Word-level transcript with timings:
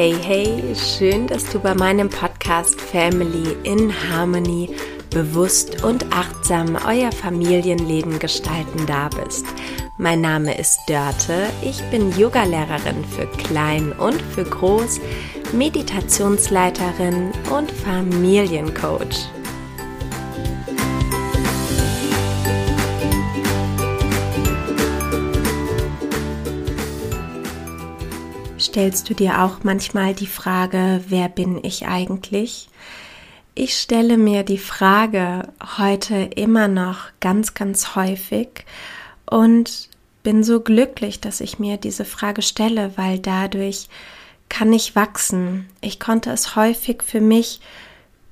Hey, 0.00 0.14
hey, 0.22 0.76
schön, 0.76 1.26
dass 1.26 1.50
du 1.50 1.58
bei 1.58 1.74
meinem 1.74 2.08
Podcast 2.08 2.80
Family 2.80 3.56
in 3.64 3.92
Harmony 4.08 4.70
bewusst 5.10 5.82
und 5.82 6.06
achtsam 6.12 6.78
euer 6.86 7.10
Familienleben 7.10 8.20
gestalten 8.20 8.86
da 8.86 9.08
bist. 9.08 9.44
Mein 9.96 10.20
Name 10.20 10.56
ist 10.56 10.78
Dörte, 10.86 11.48
ich 11.62 11.82
bin 11.90 12.16
Yogalehrerin 12.16 13.04
für 13.06 13.26
Klein 13.26 13.90
und 13.90 14.22
für 14.22 14.44
Groß, 14.44 15.00
Meditationsleiterin 15.52 17.32
und 17.50 17.72
Familiencoach. 17.72 19.28
Stellst 28.68 29.08
du 29.08 29.14
dir 29.14 29.42
auch 29.42 29.64
manchmal 29.64 30.12
die 30.12 30.26
Frage, 30.26 31.02
wer 31.08 31.30
bin 31.30 31.58
ich 31.64 31.86
eigentlich? 31.86 32.68
Ich 33.54 33.78
stelle 33.78 34.18
mir 34.18 34.42
die 34.42 34.58
Frage 34.58 35.48
heute 35.78 36.16
immer 36.36 36.68
noch 36.68 36.98
ganz, 37.18 37.54
ganz 37.54 37.96
häufig 37.96 38.66
und 39.24 39.88
bin 40.22 40.44
so 40.44 40.60
glücklich, 40.60 41.18
dass 41.18 41.40
ich 41.40 41.58
mir 41.58 41.78
diese 41.78 42.04
Frage 42.04 42.42
stelle, 42.42 42.92
weil 42.96 43.18
dadurch 43.18 43.88
kann 44.50 44.70
ich 44.74 44.94
wachsen. 44.94 45.66
Ich 45.80 45.98
konnte 45.98 46.30
es 46.30 46.54
häufig 46.54 47.02
für 47.02 47.22
mich 47.22 47.60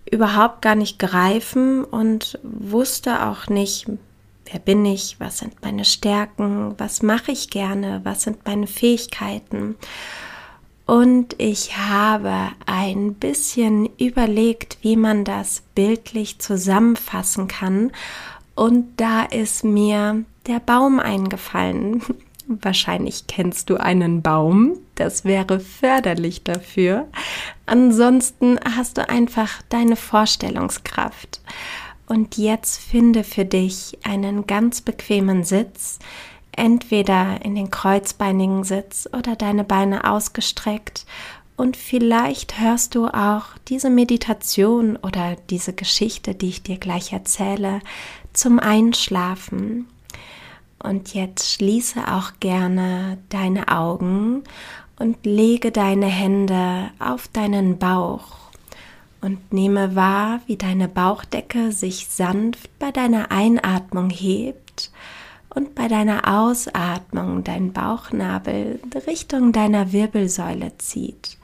überhaupt 0.08 0.60
gar 0.60 0.74
nicht 0.74 0.98
greifen 0.98 1.82
und 1.82 2.38
wusste 2.42 3.24
auch 3.26 3.46
nicht, 3.46 3.86
wer 4.44 4.60
bin 4.60 4.84
ich, 4.84 5.16
was 5.18 5.38
sind 5.38 5.62
meine 5.62 5.86
Stärken, 5.86 6.74
was 6.76 7.02
mache 7.02 7.32
ich 7.32 7.48
gerne, 7.48 8.02
was 8.04 8.22
sind 8.22 8.44
meine 8.44 8.66
Fähigkeiten. 8.66 9.76
Und 10.86 11.34
ich 11.38 11.76
habe 11.76 12.52
ein 12.64 13.14
bisschen 13.14 13.90
überlegt, 13.98 14.78
wie 14.82 14.96
man 14.96 15.24
das 15.24 15.64
bildlich 15.74 16.38
zusammenfassen 16.38 17.48
kann. 17.48 17.90
Und 18.54 19.00
da 19.00 19.24
ist 19.24 19.64
mir 19.64 20.24
der 20.46 20.60
Baum 20.60 21.00
eingefallen. 21.00 22.02
Wahrscheinlich 22.46 23.26
kennst 23.26 23.68
du 23.70 23.76
einen 23.76 24.22
Baum. 24.22 24.78
Das 24.94 25.24
wäre 25.24 25.58
förderlich 25.58 26.44
dafür. 26.44 27.08
Ansonsten 27.66 28.60
hast 28.76 28.98
du 28.98 29.08
einfach 29.08 29.62
deine 29.68 29.96
Vorstellungskraft. 29.96 31.40
Und 32.06 32.36
jetzt 32.36 32.78
finde 32.78 33.24
für 33.24 33.44
dich 33.44 33.98
einen 34.04 34.46
ganz 34.46 34.80
bequemen 34.80 35.42
Sitz, 35.42 35.98
entweder 36.56 37.44
in 37.44 37.54
den 37.54 37.70
kreuzbeinigen 37.70 38.64
Sitz 38.64 39.08
oder 39.12 39.36
deine 39.36 39.64
Beine 39.64 40.10
ausgestreckt 40.10 41.06
und 41.56 41.76
vielleicht 41.76 42.60
hörst 42.60 42.94
du 42.94 43.06
auch 43.06 43.44
diese 43.68 43.88
Meditation 43.88 44.96
oder 44.96 45.36
diese 45.48 45.72
Geschichte, 45.72 46.34
die 46.34 46.48
ich 46.48 46.62
dir 46.62 46.76
gleich 46.76 47.12
erzähle, 47.14 47.80
zum 48.34 48.58
Einschlafen. 48.58 49.86
Und 50.78 51.14
jetzt 51.14 51.52
schließe 51.52 52.12
auch 52.12 52.32
gerne 52.40 53.16
deine 53.30 53.68
Augen 53.68 54.44
und 54.98 55.24
lege 55.24 55.72
deine 55.72 56.06
Hände 56.06 56.90
auf 56.98 57.28
deinen 57.28 57.78
Bauch 57.78 58.36
und 59.22 59.52
nehme 59.52 59.96
wahr, 59.96 60.40
wie 60.46 60.56
deine 60.56 60.88
Bauchdecke 60.88 61.72
sich 61.72 62.08
sanft 62.08 62.78
bei 62.78 62.92
deiner 62.92 63.30
Einatmung 63.30 64.10
hebt 64.10 64.90
und 65.56 65.74
bei 65.74 65.88
deiner 65.88 66.40
Ausatmung 66.40 67.42
dein 67.42 67.72
Bauchnabel 67.72 68.78
Richtung 69.06 69.52
deiner 69.52 69.90
Wirbelsäule 69.90 70.72
zieht. 70.76 71.38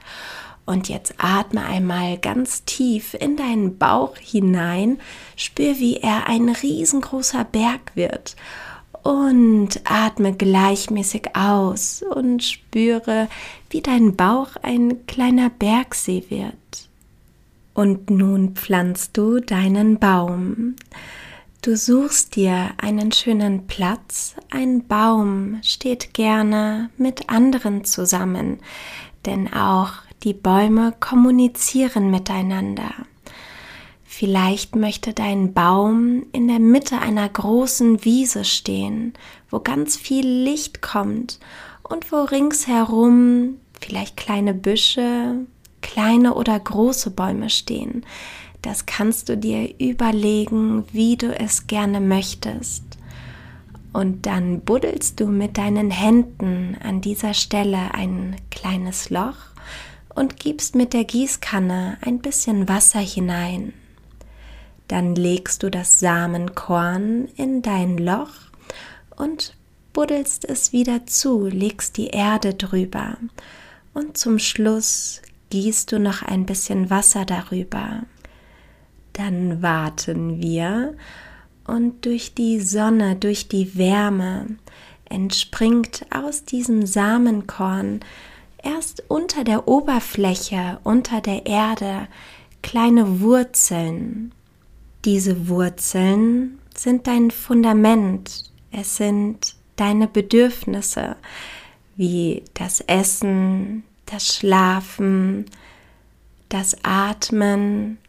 Und 0.65 0.87
jetzt 0.87 1.15
atme 1.17 1.65
einmal 1.65 2.19
ganz 2.19 2.63
tief 2.63 3.15
in 3.15 3.35
deinen 3.35 3.77
Bauch 3.79 4.15
hinein, 4.17 4.99
spür, 5.35 5.79
wie 5.79 5.97
er 5.97 6.27
ein 6.27 6.47
riesengroßer 6.47 7.43
Berg 7.43 7.91
wird. 7.95 8.35
Und 9.01 9.81
atme 9.83 10.33
gleichmäßig 10.33 11.35
aus 11.35 12.03
und 12.03 12.43
spüre, 12.43 13.27
wie 13.71 13.81
dein 13.81 14.15
Bauch 14.15 14.55
ein 14.61 15.05
kleiner 15.07 15.49
Bergsee 15.49 16.23
wird. 16.29 16.53
Und 17.73 18.11
nun 18.11 18.53
pflanzt 18.53 19.17
du 19.17 19.39
deinen 19.39 19.97
Baum. 19.97 20.75
Du 21.63 21.77
suchst 21.77 22.35
dir 22.35 22.71
einen 22.75 23.13
schönen 23.13 23.67
Platz, 23.67 24.35
ein 24.51 24.85
Baum 24.85 25.61
steht 25.63 26.13
gerne 26.13 26.89
mit 26.97 27.29
anderen 27.29 27.85
zusammen, 27.85 28.57
denn 29.25 29.53
auch 29.53 29.93
die 30.23 30.33
Bäume 30.33 30.93
kommunizieren 30.99 32.11
miteinander. 32.11 32.91
Vielleicht 34.03 34.75
möchte 34.75 35.13
dein 35.13 35.53
Baum 35.53 36.25
in 36.33 36.49
der 36.49 36.59
Mitte 36.59 36.99
einer 36.99 37.29
großen 37.29 38.03
Wiese 38.03 38.43
stehen, 38.43 39.13
wo 39.49 39.61
ganz 39.61 39.95
viel 39.95 40.27
Licht 40.27 40.81
kommt 40.81 41.39
und 41.81 42.11
wo 42.11 42.23
ringsherum 42.23 43.55
vielleicht 43.79 44.17
kleine 44.17 44.53
Büsche, 44.53 45.45
kleine 45.81 46.33
oder 46.33 46.59
große 46.59 47.11
Bäume 47.11 47.49
stehen, 47.49 48.05
das 48.63 48.85
kannst 48.85 49.29
du 49.29 49.37
dir 49.37 49.77
überlegen, 49.79 50.85
wie 50.91 51.17
du 51.17 51.37
es 51.37 51.67
gerne 51.67 52.01
möchtest. 52.01 52.83
Und 53.91 54.25
dann 54.25 54.61
buddelst 54.61 55.19
du 55.19 55.27
mit 55.27 55.57
deinen 55.57 55.91
Händen 55.91 56.75
an 56.81 57.01
dieser 57.01 57.35
Stelle 57.35 57.93
ein 57.93 58.37
kleines 58.49 59.11
Loch 59.11 59.37
und 60.15 60.39
gibst 60.39 60.75
mit 60.75 60.93
der 60.93 61.03
Gießkanne 61.03 61.97
ein 62.01 62.19
bisschen 62.19 62.67
Wasser 62.67 63.01
hinein. 63.01 63.73
Dann 64.87 65.13
legst 65.13 65.61
du 65.61 65.69
das 65.69 65.99
Samenkorn 65.99 67.27
in 67.35 67.61
dein 67.61 67.97
Loch 67.97 68.33
und 69.15 69.55
buddelst 69.91 70.45
es 70.45 70.71
wieder 70.71 71.05
zu, 71.05 71.47
legst 71.47 71.97
die 71.97 72.07
Erde 72.07 72.53
drüber 72.53 73.17
und 73.93 74.17
zum 74.17 74.39
Schluss 74.39 75.21
gießt 75.49 75.91
du 75.91 75.99
noch 75.99 76.23
ein 76.23 76.45
bisschen 76.45 76.89
Wasser 76.89 77.25
darüber. 77.25 78.03
Dann 79.13 79.61
warten 79.61 80.41
wir 80.41 80.95
und 81.65 82.05
durch 82.05 82.33
die 82.33 82.59
Sonne, 82.59 83.15
durch 83.15 83.47
die 83.47 83.77
Wärme 83.77 84.47
entspringt 85.05 86.05
aus 86.11 86.43
diesem 86.43 86.85
Samenkorn 86.85 87.99
erst 88.63 89.03
unter 89.09 89.43
der 89.43 89.67
Oberfläche, 89.67 90.79
unter 90.83 91.21
der 91.21 91.45
Erde, 91.45 92.07
kleine 92.61 93.21
Wurzeln. 93.21 94.31
Diese 95.05 95.47
Wurzeln 95.47 96.59
sind 96.75 97.07
dein 97.07 97.29
Fundament, 97.29 98.45
es 98.71 98.97
sind 98.97 99.55
deine 99.75 100.07
Bedürfnisse 100.07 101.15
wie 101.95 102.43
das 102.55 102.79
Essen, 102.81 103.83
das 104.07 104.35
Schlafen, 104.35 105.45
das 106.49 106.75
Atmen, 106.83 107.99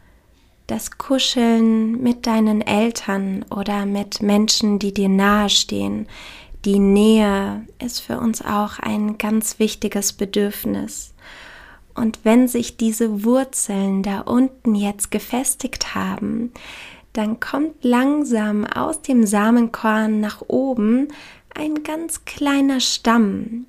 das 0.67 0.99
Kuscheln 0.99 2.03
mit 2.03 2.27
deinen 2.27 2.63
Eltern 2.63 3.45
oder 3.51 3.85
mit 3.87 4.23
Menschen, 4.23 4.79
die 4.79 4.95
dir 4.95 5.09
nahestehen. 5.09 6.07
Die 6.65 6.79
Nähe 6.79 7.67
ist 7.79 8.01
für 8.01 8.19
uns 8.19 8.41
auch 8.43 8.79
ein 8.79 9.19
ganz 9.19 9.59
wichtiges 9.59 10.15
Bedürfnis. 10.15 11.13
Und 11.95 12.25
wenn 12.25 12.49
sich 12.49 12.77
diese 12.77 13.25
Wurzeln 13.25 14.03
da 14.03 14.21
unten 14.21 14.75
jetzt 14.75 15.11
gefestigt 15.11 15.95
haben, 15.95 16.53
dann 17.13 17.39
kommt 17.39 17.84
langsam 17.84 18.65
aus 18.67 19.03
dem 19.03 19.27
Samenkorn 19.27 20.21
nach 20.21 20.43
oben 20.49 21.09
ein 21.55 21.84
ganz 21.84 22.25
kleiner 22.25 22.81
Stamm. 22.81 23.67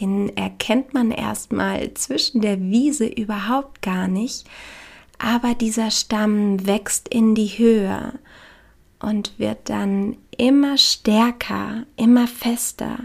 Den 0.00 0.36
erkennt 0.36 0.94
man 0.94 1.10
erstmal 1.10 1.92
zwischen 1.94 2.40
der 2.42 2.60
Wiese 2.60 3.06
überhaupt 3.06 3.82
gar 3.82 4.06
nicht 4.06 4.44
aber 5.18 5.54
dieser 5.54 5.90
Stamm 5.90 6.66
wächst 6.66 7.08
in 7.08 7.34
die 7.34 7.58
Höhe 7.58 8.14
und 9.00 9.38
wird 9.38 9.68
dann 9.68 10.16
immer 10.36 10.78
stärker, 10.78 11.84
immer 11.96 12.26
fester. 12.26 12.98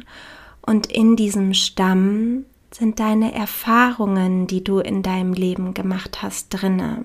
Und 0.61 0.91
in 0.91 1.15
diesem 1.15 1.53
Stamm 1.53 2.45
sind 2.71 2.99
deine 2.99 3.33
Erfahrungen, 3.33 4.47
die 4.47 4.63
du 4.63 4.79
in 4.79 5.03
deinem 5.03 5.33
Leben 5.33 5.73
gemacht 5.73 6.21
hast, 6.21 6.49
drinne. 6.49 7.03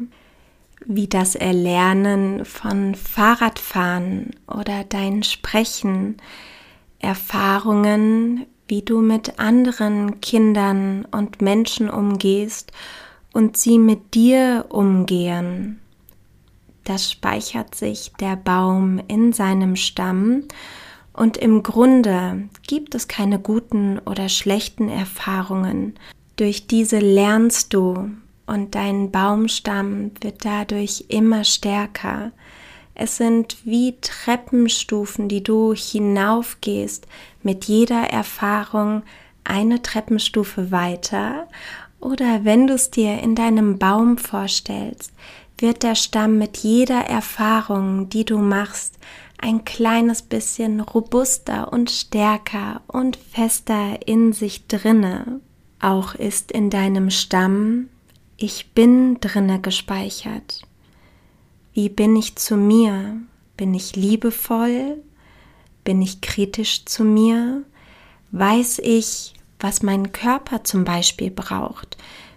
Wie 0.87 1.08
das 1.08 1.34
Erlernen 1.34 2.44
von 2.44 2.94
Fahrradfahren 2.94 4.31
oder 4.46 4.84
dein 4.84 5.22
Sprechen, 5.22 6.16
Erfahrungen, 7.00 8.46
wie 8.69 8.82
du 8.82 9.00
mit 9.00 9.38
anderen 9.38 10.20
Kindern 10.20 11.04
und 11.11 11.43
Menschen 11.43 11.90
umgehst 11.90 12.72
und 13.32 13.56
sie 13.56 13.78
mit 13.78 14.14
dir 14.14 14.66
umgehen. 14.69 15.80
Das 16.84 17.10
speichert 17.12 17.75
sich 17.75 18.12
der 18.20 18.36
Baum 18.36 19.00
in 19.08 19.32
seinem 19.32 19.76
Stamm 19.76 20.44
und 21.12 21.36
im 21.36 21.62
Grunde 21.62 22.48
gibt 22.66 22.94
es 22.94 23.08
keine 23.08 23.38
guten 23.38 23.98
oder 23.98 24.28
schlechten 24.28 24.88
Erfahrungen, 24.88 25.94
Durch 26.38 26.69
diese 26.69 27.00
lernst 27.00 27.75
du 27.75 28.10
und 28.46 28.76
dein 28.76 29.10
Baumstamm 29.10 30.12
wird 30.20 30.44
dadurch 30.44 31.06
immer 31.08 31.42
stärker. 31.42 32.30
Es 32.94 33.16
sind 33.16 33.56
wie 33.64 33.96
Treppenstufen, 34.00 35.28
die 35.28 35.42
du 35.42 35.75
hinaufgehst, 35.75 37.08
mit 37.42 37.64
jeder 37.64 38.04
Erfahrung 38.04 39.02
eine 39.42 39.82
Treppenstufe 39.82 40.70
weiter. 40.70 41.48
Oder 42.00 42.45
wenn 42.45 42.67
du 42.67 42.75
es 42.75 42.91
dir 42.91 43.19
in 43.19 43.35
deinem 43.35 43.79
Baum 43.79 44.19
vorstellst, 44.19 45.12
wird 45.59 45.83
der 45.83 45.95
Stamm 45.95 46.39
mit 46.39 46.59
jeder 46.59 47.00
Erfahrung, 47.00 48.09
die 48.09 48.25
du 48.25 48.39
machst, 48.39 48.99
ein 49.39 49.65
kleines 49.65 50.23
bisschen 50.23 50.81
robuster 50.81 51.73
und 51.73 51.91
stärker 51.91 52.83
und 52.87 53.17
fester 53.17 54.06
in 54.06 54.33
sich 54.33 54.67
drinne. 54.67 55.41
Auch 55.81 56.15
ist 56.15 56.50
in 56.50 56.71
deinem 56.71 57.11
Stamm 57.11 57.89
Ich 58.37 58.73
bin 58.73 59.19
drinne 59.21 59.61
gespeichert. 59.61 60.62
Wie 61.73 61.89
bin 61.89 62.17
ich 62.17 62.37
zu 62.37 62.56
mir? 62.56 63.17
Bin 63.56 63.75
ich 63.75 63.97
liebevoll? 63.97 65.03
Bin 65.85 66.03
ich 66.03 66.21
kritisch 66.21 66.85
zu 66.85 67.05
mir? 67.05 67.62
Weiß 68.31 68.81
ich, 68.81 69.35
was 69.60 69.82
mein 69.82 70.12
Körper 70.12 70.64
zum 70.64 70.84
Beispiel 70.84 71.31
braucht 71.31 71.96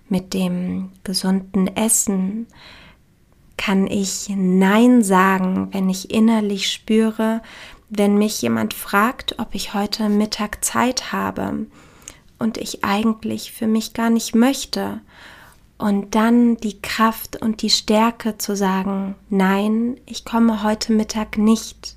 mit 0.09 0.33
dem 0.33 0.91
gesunden 1.03 1.67
Essen? 1.75 2.47
Kann 3.57 3.87
ich 3.87 4.27
Nein 4.29 5.03
sagen, 5.03 5.69
wenn 5.71 5.89
ich 5.89 6.11
innerlich 6.11 6.71
spüre, 6.71 7.41
wenn 7.89 8.17
mich 8.17 8.41
jemand 8.41 8.73
fragt, 8.73 9.37
ob 9.39 9.53
ich 9.53 9.73
heute 9.73 10.09
Mittag 10.09 10.63
Zeit 10.63 11.11
habe 11.11 11.67
und 12.39 12.57
ich 12.57 12.83
eigentlich 12.83 13.51
für 13.51 13.67
mich 13.67 13.93
gar 13.93 14.09
nicht 14.09 14.33
möchte? 14.33 15.01
Und 15.77 16.13
dann 16.13 16.57
die 16.57 16.79
Kraft 16.79 17.41
und 17.41 17.63
die 17.63 17.71
Stärke 17.71 18.37
zu 18.37 18.55
sagen, 18.55 19.15
nein, 19.29 19.99
ich 20.05 20.25
komme 20.25 20.61
heute 20.63 20.93
Mittag 20.93 21.39
nicht. 21.39 21.95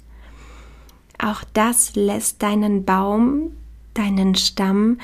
Auch 1.19 1.44
das 1.53 1.94
lässt 1.94 2.43
deinen 2.43 2.85
Baum, 2.87 3.53
deinen 3.94 4.35
Stamm 4.35 4.99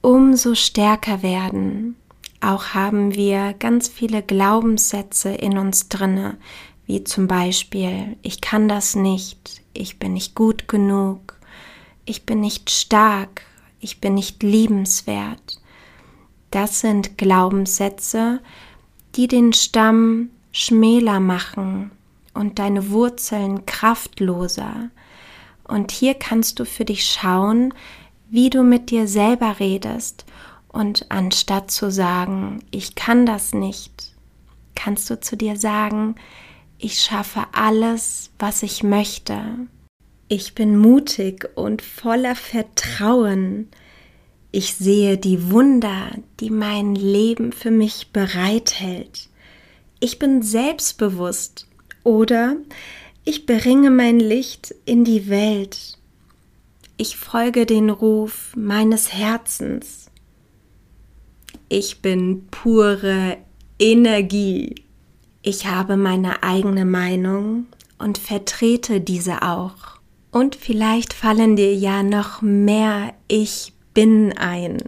umso 0.00 0.54
stärker 0.54 1.22
werden. 1.22 1.96
Auch 2.40 2.74
haben 2.74 3.14
wir 3.14 3.54
ganz 3.54 3.88
viele 3.88 4.22
Glaubenssätze 4.22 5.30
in 5.30 5.58
uns 5.58 5.88
drinne, 5.88 6.36
wie 6.86 7.02
zum 7.02 7.26
Beispiel, 7.26 8.16
ich 8.22 8.40
kann 8.40 8.68
das 8.68 8.94
nicht, 8.94 9.62
ich 9.72 9.98
bin 9.98 10.12
nicht 10.12 10.34
gut 10.34 10.68
genug, 10.68 11.36
ich 12.04 12.24
bin 12.24 12.40
nicht 12.40 12.70
stark, 12.70 13.42
ich 13.80 14.00
bin 14.00 14.14
nicht 14.14 14.42
liebenswert. 14.42 15.60
Das 16.50 16.80
sind 16.80 17.18
Glaubenssätze, 17.18 18.40
die 19.16 19.26
den 19.26 19.52
Stamm 19.52 20.30
schmäler 20.52 21.20
machen 21.20 21.90
und 22.32 22.58
deine 22.58 22.90
Wurzeln 22.90 23.66
kraftloser. 23.66 24.90
Und 25.64 25.90
hier 25.90 26.14
kannst 26.14 26.60
du 26.60 26.64
für 26.64 26.84
dich 26.84 27.04
schauen, 27.04 27.74
wie 28.28 28.50
du 28.50 28.62
mit 28.62 28.90
dir 28.90 29.08
selber 29.08 29.60
redest 29.60 30.24
und 30.68 31.06
anstatt 31.10 31.70
zu 31.70 31.90
sagen, 31.90 32.60
ich 32.70 32.94
kann 32.94 33.26
das 33.26 33.54
nicht, 33.54 34.14
kannst 34.74 35.08
du 35.10 35.20
zu 35.20 35.36
dir 35.36 35.56
sagen, 35.56 36.16
ich 36.78 37.00
schaffe 37.00 37.44
alles, 37.52 38.30
was 38.38 38.62
ich 38.62 38.82
möchte. 38.82 39.40
Ich 40.28 40.54
bin 40.54 40.76
mutig 40.76 41.48
und 41.54 41.80
voller 41.82 42.34
Vertrauen. 42.34 43.68
Ich 44.52 44.74
sehe 44.74 45.16
die 45.16 45.50
Wunder, 45.50 46.10
die 46.40 46.50
mein 46.50 46.94
Leben 46.94 47.52
für 47.52 47.70
mich 47.70 48.08
bereithält. 48.12 49.28
Ich 50.00 50.18
bin 50.18 50.42
selbstbewusst 50.42 51.66
oder 52.04 52.56
ich 53.24 53.46
bringe 53.46 53.90
mein 53.90 54.20
Licht 54.20 54.74
in 54.84 55.04
die 55.04 55.28
Welt. 55.28 55.98
Ich 56.98 57.18
folge 57.18 57.66
den 57.66 57.90
Ruf 57.90 58.52
meines 58.56 59.12
Herzens. 59.12 60.10
Ich 61.68 62.00
bin 62.00 62.46
pure 62.50 63.36
Energie. 63.78 64.76
Ich 65.42 65.66
habe 65.66 65.98
meine 65.98 66.42
eigene 66.42 66.86
Meinung 66.86 67.66
und 67.98 68.16
vertrete 68.16 69.02
diese 69.02 69.42
auch. 69.42 69.98
Und 70.30 70.56
vielleicht 70.56 71.12
fallen 71.12 71.56
dir 71.56 71.74
ja 71.74 72.02
noch 72.02 72.40
mehr 72.40 73.12
Ich 73.28 73.74
bin 73.92 74.32
ein. 74.38 74.78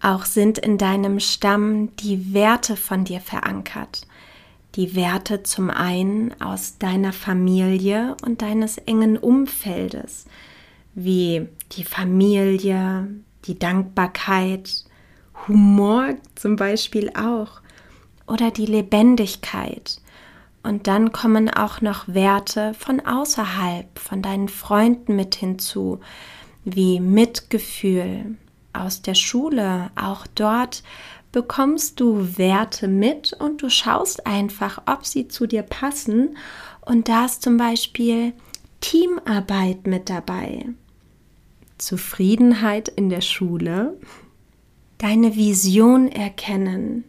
Auch 0.00 0.24
sind 0.24 0.58
in 0.58 0.78
deinem 0.78 1.18
Stamm 1.18 1.94
die 1.96 2.32
Werte 2.32 2.76
von 2.76 3.04
dir 3.04 3.20
verankert. 3.20 4.06
Die 4.74 4.94
Werte 4.94 5.42
zum 5.42 5.68
einen 5.70 6.40
aus 6.40 6.78
deiner 6.78 7.12
Familie 7.12 8.16
und 8.24 8.40
deines 8.40 8.78
engen 8.78 9.18
Umfeldes, 9.18 10.24
wie 10.94 11.46
die 11.72 11.84
Familie, 11.84 13.08
die 13.44 13.58
Dankbarkeit, 13.58 14.84
Humor 15.46 16.14
zum 16.34 16.56
Beispiel 16.56 17.10
auch 17.10 17.60
oder 18.26 18.50
die 18.50 18.66
Lebendigkeit. 18.66 20.00
Und 20.62 20.86
dann 20.86 21.12
kommen 21.12 21.50
auch 21.50 21.80
noch 21.80 22.06
Werte 22.08 22.72
von 22.74 23.00
außerhalb, 23.00 23.98
von 23.98 24.22
deinen 24.22 24.48
Freunden 24.48 25.16
mit 25.16 25.34
hinzu, 25.34 26.00
wie 26.64 27.00
Mitgefühl 27.00 28.36
aus 28.72 29.02
der 29.02 29.14
Schule. 29.14 29.90
Auch 29.96 30.26
dort 30.34 30.82
bekommst 31.32 31.98
du 31.98 32.38
Werte 32.38 32.86
mit 32.88 33.32
und 33.32 33.62
du 33.62 33.70
schaust 33.70 34.26
einfach, 34.26 34.82
ob 34.86 35.06
sie 35.06 35.28
zu 35.28 35.46
dir 35.46 35.62
passen. 35.62 36.36
Und 36.82 37.08
da 37.08 37.24
ist 37.24 37.42
zum 37.42 37.56
Beispiel 37.56 38.34
Teamarbeit 38.80 39.86
mit 39.86 40.10
dabei. 40.10 40.66
Zufriedenheit 41.78 42.88
in 42.88 43.08
der 43.08 43.22
Schule, 43.22 43.98
deine 44.98 45.34
Vision 45.34 46.08
erkennen 46.08 47.04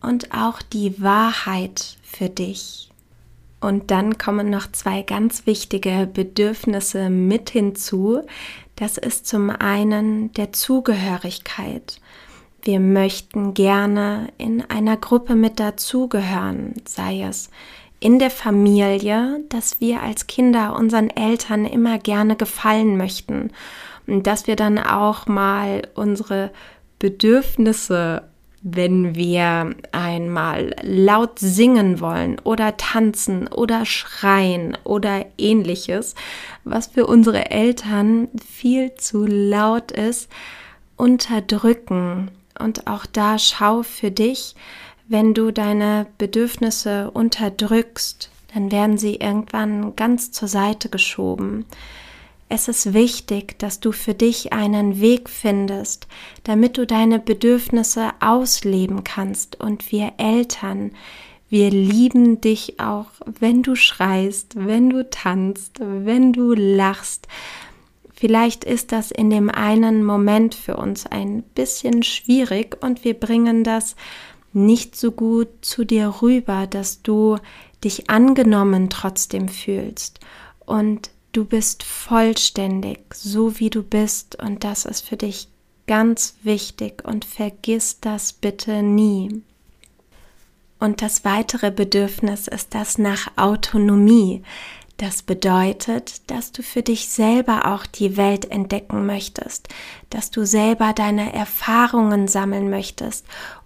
und 0.00 0.32
auch 0.32 0.62
die 0.62 1.02
Wahrheit 1.02 1.96
für 2.02 2.28
dich. 2.28 2.90
Und 3.60 3.90
dann 3.90 4.18
kommen 4.18 4.50
noch 4.50 4.70
zwei 4.70 5.02
ganz 5.02 5.46
wichtige 5.46 6.08
Bedürfnisse 6.12 7.10
mit 7.10 7.50
hinzu. 7.50 8.22
Das 8.76 8.98
ist 8.98 9.26
zum 9.26 9.50
einen 9.50 10.32
der 10.34 10.52
Zugehörigkeit. 10.52 12.00
Wir 12.62 12.80
möchten 12.80 13.54
gerne 13.54 14.28
in 14.38 14.62
einer 14.68 14.96
Gruppe 14.96 15.34
mit 15.34 15.60
dazugehören, 15.60 16.74
sei 16.86 17.22
es 17.22 17.50
in 18.00 18.18
der 18.18 18.30
Familie, 18.30 19.40
dass 19.48 19.80
wir 19.80 20.02
als 20.02 20.26
Kinder 20.26 20.76
unseren 20.76 21.10
Eltern 21.10 21.64
immer 21.64 21.98
gerne 21.98 22.36
gefallen 22.36 22.96
möchten 22.96 23.50
dass 24.08 24.46
wir 24.46 24.56
dann 24.56 24.78
auch 24.78 25.26
mal 25.26 25.82
unsere 25.94 26.50
Bedürfnisse, 26.98 28.22
wenn 28.62 29.14
wir 29.14 29.74
einmal 29.92 30.74
laut 30.82 31.38
singen 31.38 32.00
wollen 32.00 32.40
oder 32.42 32.76
tanzen 32.76 33.46
oder 33.48 33.84
schreien 33.84 34.76
oder 34.82 35.26
ähnliches, 35.36 36.14
was 36.64 36.88
für 36.88 37.06
unsere 37.06 37.50
Eltern 37.50 38.28
viel 38.44 38.94
zu 38.94 39.26
laut 39.26 39.92
ist, 39.92 40.28
unterdrücken. 40.96 42.30
Und 42.58 42.86
auch 42.86 43.06
da 43.06 43.38
schau 43.38 43.82
für 43.82 44.10
dich, 44.10 44.54
wenn 45.06 45.34
du 45.34 45.50
deine 45.50 46.06
Bedürfnisse 46.18 47.10
unterdrückst, 47.10 48.30
dann 48.54 48.72
werden 48.72 48.98
sie 48.98 49.16
irgendwann 49.16 49.96
ganz 49.96 50.32
zur 50.32 50.48
Seite 50.48 50.88
geschoben. 50.88 51.64
Es 52.50 52.68
ist 52.68 52.94
wichtig, 52.94 53.58
dass 53.58 53.80
du 53.80 53.92
für 53.92 54.14
dich 54.14 54.52
einen 54.52 55.00
Weg 55.00 55.28
findest, 55.28 56.08
damit 56.44 56.78
du 56.78 56.86
deine 56.86 57.18
Bedürfnisse 57.18 58.10
ausleben 58.20 59.04
kannst. 59.04 59.60
Und 59.60 59.92
wir 59.92 60.12
Eltern, 60.16 60.92
wir 61.50 61.70
lieben 61.70 62.40
dich 62.40 62.80
auch, 62.80 63.06
wenn 63.24 63.62
du 63.62 63.74
schreist, 63.74 64.54
wenn 64.56 64.90
du 64.90 65.08
tanzt, 65.08 65.80
wenn 65.80 66.32
du 66.32 66.54
lachst. 66.54 67.28
Vielleicht 68.18 68.64
ist 68.64 68.92
das 68.92 69.10
in 69.10 69.30
dem 69.30 69.50
einen 69.50 70.04
Moment 70.04 70.54
für 70.54 70.76
uns 70.76 71.06
ein 71.06 71.42
bisschen 71.54 72.02
schwierig 72.02 72.76
und 72.82 73.04
wir 73.04 73.14
bringen 73.14 73.64
das 73.64 73.94
nicht 74.52 74.96
so 74.96 75.12
gut 75.12 75.48
zu 75.60 75.84
dir 75.84 76.14
rüber, 76.22 76.66
dass 76.66 77.02
du 77.02 77.36
dich 77.84 78.10
angenommen 78.10 78.90
trotzdem 78.90 79.48
fühlst. 79.48 80.20
Und 80.66 81.10
Du 81.32 81.44
bist 81.44 81.82
vollständig, 81.82 82.98
so 83.14 83.58
wie 83.60 83.68
du 83.68 83.82
bist, 83.82 84.42
und 84.42 84.64
das 84.64 84.86
ist 84.86 85.06
für 85.06 85.16
dich 85.16 85.48
ganz 85.86 86.36
wichtig 86.42 87.04
und 87.04 87.24
vergiss 87.24 88.00
das 88.00 88.32
bitte 88.32 88.82
nie. 88.82 89.42
Und 90.78 91.02
das 91.02 91.24
weitere 91.24 91.70
Bedürfnis 91.70 92.48
ist 92.48 92.74
das 92.74 92.98
nach 92.98 93.30
Autonomie. 93.36 94.42
Das 94.98 95.22
bedeutet, 95.22 96.28
dass 96.28 96.50
du 96.50 96.64
für 96.64 96.82
dich 96.82 97.08
selber 97.08 97.72
auch 97.72 97.86
die 97.86 98.16
Welt 98.16 98.50
entdecken 98.50 99.06
möchtest, 99.06 99.68
dass 100.10 100.32
du 100.32 100.44
selber 100.44 100.92
deine 100.92 101.32
Erfahrungen 101.32 102.26
sammeln 102.26 102.68
möchtest, 102.68 103.24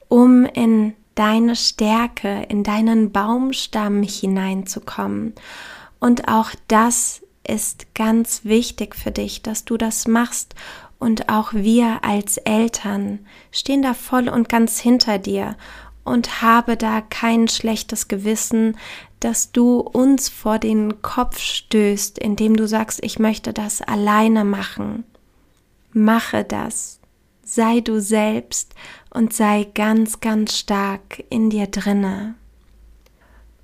um 0.08 0.44
in 0.44 0.92
deine 1.14 1.56
Stärke, 1.56 2.44
in 2.50 2.64
deinen 2.64 3.12
Baumstamm 3.12 4.02
hineinzukommen. 4.02 5.32
Und 6.00 6.28
auch 6.28 6.50
das 6.68 7.22
ist 7.48 7.94
ganz 7.94 8.44
wichtig 8.44 8.94
für 8.94 9.10
dich, 9.10 9.40
dass 9.40 9.64
du 9.64 9.78
das 9.78 10.06
machst. 10.06 10.54
Und 10.98 11.30
auch 11.30 11.54
wir 11.54 12.04
als 12.04 12.36
Eltern 12.36 13.20
stehen 13.50 13.80
da 13.80 13.94
voll 13.94 14.28
und 14.28 14.50
ganz 14.50 14.80
hinter 14.80 15.18
dir 15.18 15.56
und 16.04 16.42
habe 16.42 16.76
da 16.76 17.00
kein 17.00 17.48
schlechtes 17.48 18.08
Gewissen, 18.08 18.76
dass 19.20 19.52
du 19.52 19.78
uns 19.78 20.28
vor 20.28 20.58
den 20.58 21.00
Kopf 21.02 21.38
stößt, 21.38 22.18
indem 22.18 22.56
du 22.56 22.66
sagst, 22.66 23.00
ich 23.02 23.18
möchte 23.18 23.52
das 23.52 23.80
alleine 23.82 24.44
machen. 24.44 25.04
Mache 25.92 26.44
das. 26.44 26.98
Sei 27.44 27.80
du 27.80 28.00
selbst 28.00 28.74
und 29.10 29.32
sei 29.32 29.68
ganz, 29.74 30.20
ganz 30.20 30.58
stark 30.58 31.22
in 31.28 31.50
dir 31.50 31.66
drinne. 31.66 32.34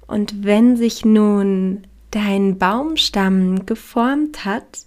Und 0.07 0.45
wenn 0.45 0.77
sich 0.77 1.05
nun 1.05 1.87
dein 2.11 2.59
Baumstamm 2.59 3.67
geformt 3.67 4.45
hat 4.45 4.87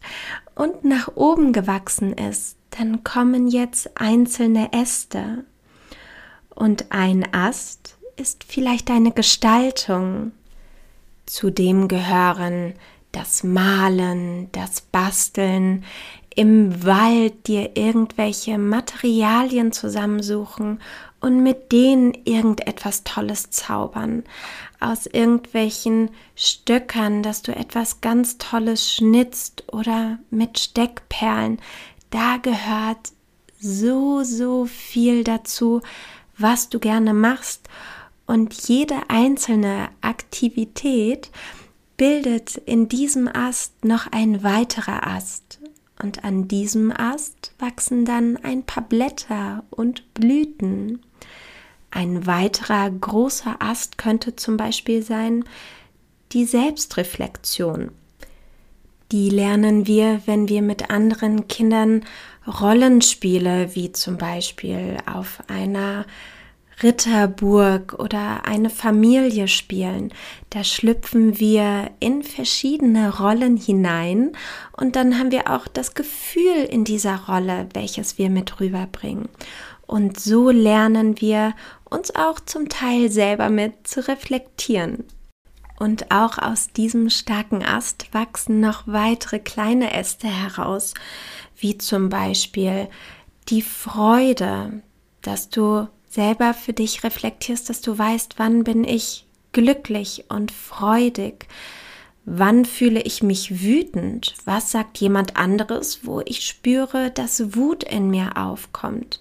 und 0.55 0.84
nach 0.84 1.10
oben 1.15 1.53
gewachsen 1.53 2.13
ist, 2.13 2.58
dann 2.72 3.03
kommen 3.03 3.48
jetzt 3.48 3.91
einzelne 4.00 4.72
Äste. 4.74 5.43
Und 6.62 6.91
ein 6.91 7.25
Ast 7.34 7.98
ist 8.18 8.44
vielleicht 8.44 8.89
deine 8.89 9.12
Gestaltung, 9.12 10.32
Zudem 11.25 11.88
gehören 11.88 12.75
das 13.12 13.44
Malen, 13.44 14.51
das 14.51 14.82
Basteln, 14.82 15.84
im 16.36 16.86
Wald 16.86 17.48
dir 17.48 17.75
irgendwelche 17.75 18.60
Materialien 18.60 19.72
zusammensuchen 19.72 20.80
und 21.20 21.41
mit 21.41 21.72
denen 21.72 22.13
irgendetwas 22.25 23.03
Tolles 23.06 23.50
zaubern. 23.50 24.24
Aus 24.80 25.08
irgendwelchen 25.08 26.12
Stöckern, 26.36 27.24
dass 27.24 27.41
du 27.41 27.56
etwas 27.56 28.01
ganz 28.01 28.38
Tolles 28.38 28.94
schnitzt 28.94 29.63
oder 29.74 30.20
mit 30.30 30.60
Steckperlen. 30.60 31.58
Da 32.12 32.38
gehört 32.38 33.13
so, 33.60 34.22
so 34.22 34.65
viel 34.65 35.24
dazu, 35.24 35.82
was 36.42 36.70
du 36.70 36.80
gerne 36.80 37.14
machst. 37.14 37.68
Und 38.26 38.54
jede 38.68 38.96
einzelne 39.10 39.90
Aktivität 40.02 41.32
bildet 41.98 42.56
in 42.58 42.88
diesem 42.88 43.28
Ast 43.28 43.84
noch 43.84 44.08
ein 44.12 44.44
weiterer 44.44 45.06
Ast. 45.06 45.60
Und 46.02 46.24
an 46.24 46.48
diesem 46.48 46.92
Ast 46.92 47.54
wachsen 47.60 48.06
dann 48.06 48.38
ein 48.38 48.64
paar 48.64 48.84
Blätter 48.84 49.64
und 49.70 50.14
Blüten. 50.14 51.02
Ein 51.92 52.26
weiterer 52.26 52.90
großer 52.90 53.58
Ast 53.60 53.98
könnte 53.98 54.36
zum 54.36 54.58
Beispiel 54.58 55.04
sein 55.04 55.44
die 56.32 56.46
Selbstreflexion. 56.46 57.92
Die 59.12 59.30
lernen 59.30 59.88
wir, 59.88 60.22
wenn 60.26 60.48
wir 60.48 60.62
mit 60.62 60.90
anderen 60.90 61.50
Kindern 61.50 62.06
Rollenspiele 62.48 63.76
wie 63.76 63.92
zum 63.92 64.18
Beispiel 64.18 64.98
auf 65.06 65.44
einer 65.48 66.06
Ritterburg 66.82 67.94
oder 68.00 68.46
eine 68.46 68.70
Familie 68.70 69.48
spielen. 69.48 70.12
Da 70.50 70.64
schlüpfen 70.64 71.40
wir 71.40 71.92
in 72.00 72.24
verschiedene 72.24 73.20
Rollen 73.20 73.58
hinein 73.58 74.32
und 74.76 74.96
dann 74.96 75.20
haben 75.20 75.32
wir 75.32 75.52
auch 75.52 75.68
das 75.68 75.94
Gefühl 75.94 76.66
in 76.70 76.84
dieser 76.84 77.28
Rolle, 77.28 77.70
welches 77.74 78.18
wir 78.18 78.30
mit 78.30 78.60
rüberbringen. 78.60 79.30
Und 79.86 80.20
so 80.20 80.50
lernen 80.50 81.20
wir 81.22 81.54
uns 81.90 82.16
auch 82.16 82.40
zum 82.40 82.70
Teil 82.70 83.12
selber 83.12 83.50
mit 83.50 83.88
zu 83.88 84.08
reflektieren. 84.08 85.04
Und 85.82 86.12
auch 86.12 86.38
aus 86.38 86.68
diesem 86.68 87.10
starken 87.10 87.66
Ast 87.66 88.14
wachsen 88.14 88.60
noch 88.60 88.84
weitere 88.86 89.40
kleine 89.40 89.92
Äste 89.96 90.28
heraus, 90.28 90.94
wie 91.58 91.76
zum 91.80 92.10
Beispiel 92.10 92.88
die 93.50 93.64
Freude, 93.64 94.84
dass 95.24 95.50
du 95.50 95.88
selber 96.08 96.54
für 96.54 96.74
dich 96.74 97.04
reflektierst, 97.04 97.68
dass 97.68 97.82
du 97.82 97.98
weißt, 97.98 98.36
wann 98.38 98.64
bin 98.64 98.84
ich 98.84 99.26
glücklich 99.54 100.26
und 100.30 100.52
freudig, 100.52 101.48
wann 102.26 102.66
fühle 102.66 103.02
ich 103.02 103.24
mich 103.24 103.64
wütend, 103.64 104.36
was 104.46 104.70
sagt 104.70 105.00
jemand 105.00 105.36
anderes, 105.36 106.06
wo 106.06 106.22
ich 106.24 106.46
spüre, 106.46 107.10
dass 107.10 107.56
Wut 107.56 107.84
in 107.84 108.12
mir 108.12 108.38
aufkommt? 108.38 109.20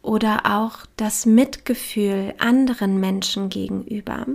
Oder 0.00 0.42
auch 0.46 0.86
das 0.96 1.26
Mitgefühl 1.26 2.34
anderen 2.38 3.00
Menschen 3.00 3.48
gegenüber. 3.48 4.26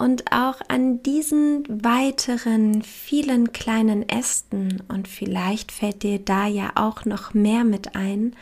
Und 0.00 0.32
auch 0.32 0.62
an 0.68 1.02
diesen 1.02 1.84
weiteren 1.84 2.80
vielen 2.80 3.52
kleinen 3.52 4.08
Ästen, 4.08 4.82
und 4.88 5.06
vielleicht 5.06 5.70
fällt 5.70 6.04
dir 6.04 6.18
da 6.18 6.46
ja 6.46 6.70
auch 6.76 7.04
noch 7.04 7.34
mehr 7.34 7.64
mit 7.64 7.96
ein, 7.96 8.34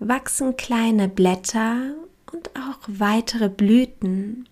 wachsen 0.00 0.56
kleine 0.56 1.08
Blätter 1.08 1.76
und 2.32 2.50
auch 2.56 2.80
weitere 2.88 3.48
Blüten. 3.48 4.48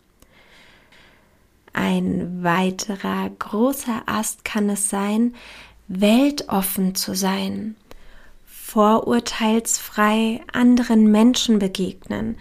Ein 1.73 2.45
weiterer 2.45 3.30
großer 3.37 4.02
Ast 4.07 4.45
kann 4.45 4.71
es 4.71 4.88
sein, 4.88 5.35
weltoffen 5.88 6.95
zu 6.95 7.16
sein, 7.16 7.75
vorurteilsfrei 8.47 10.40
anderen 10.52 11.11
Menschen 11.11 11.59
begegnen, 11.59 12.37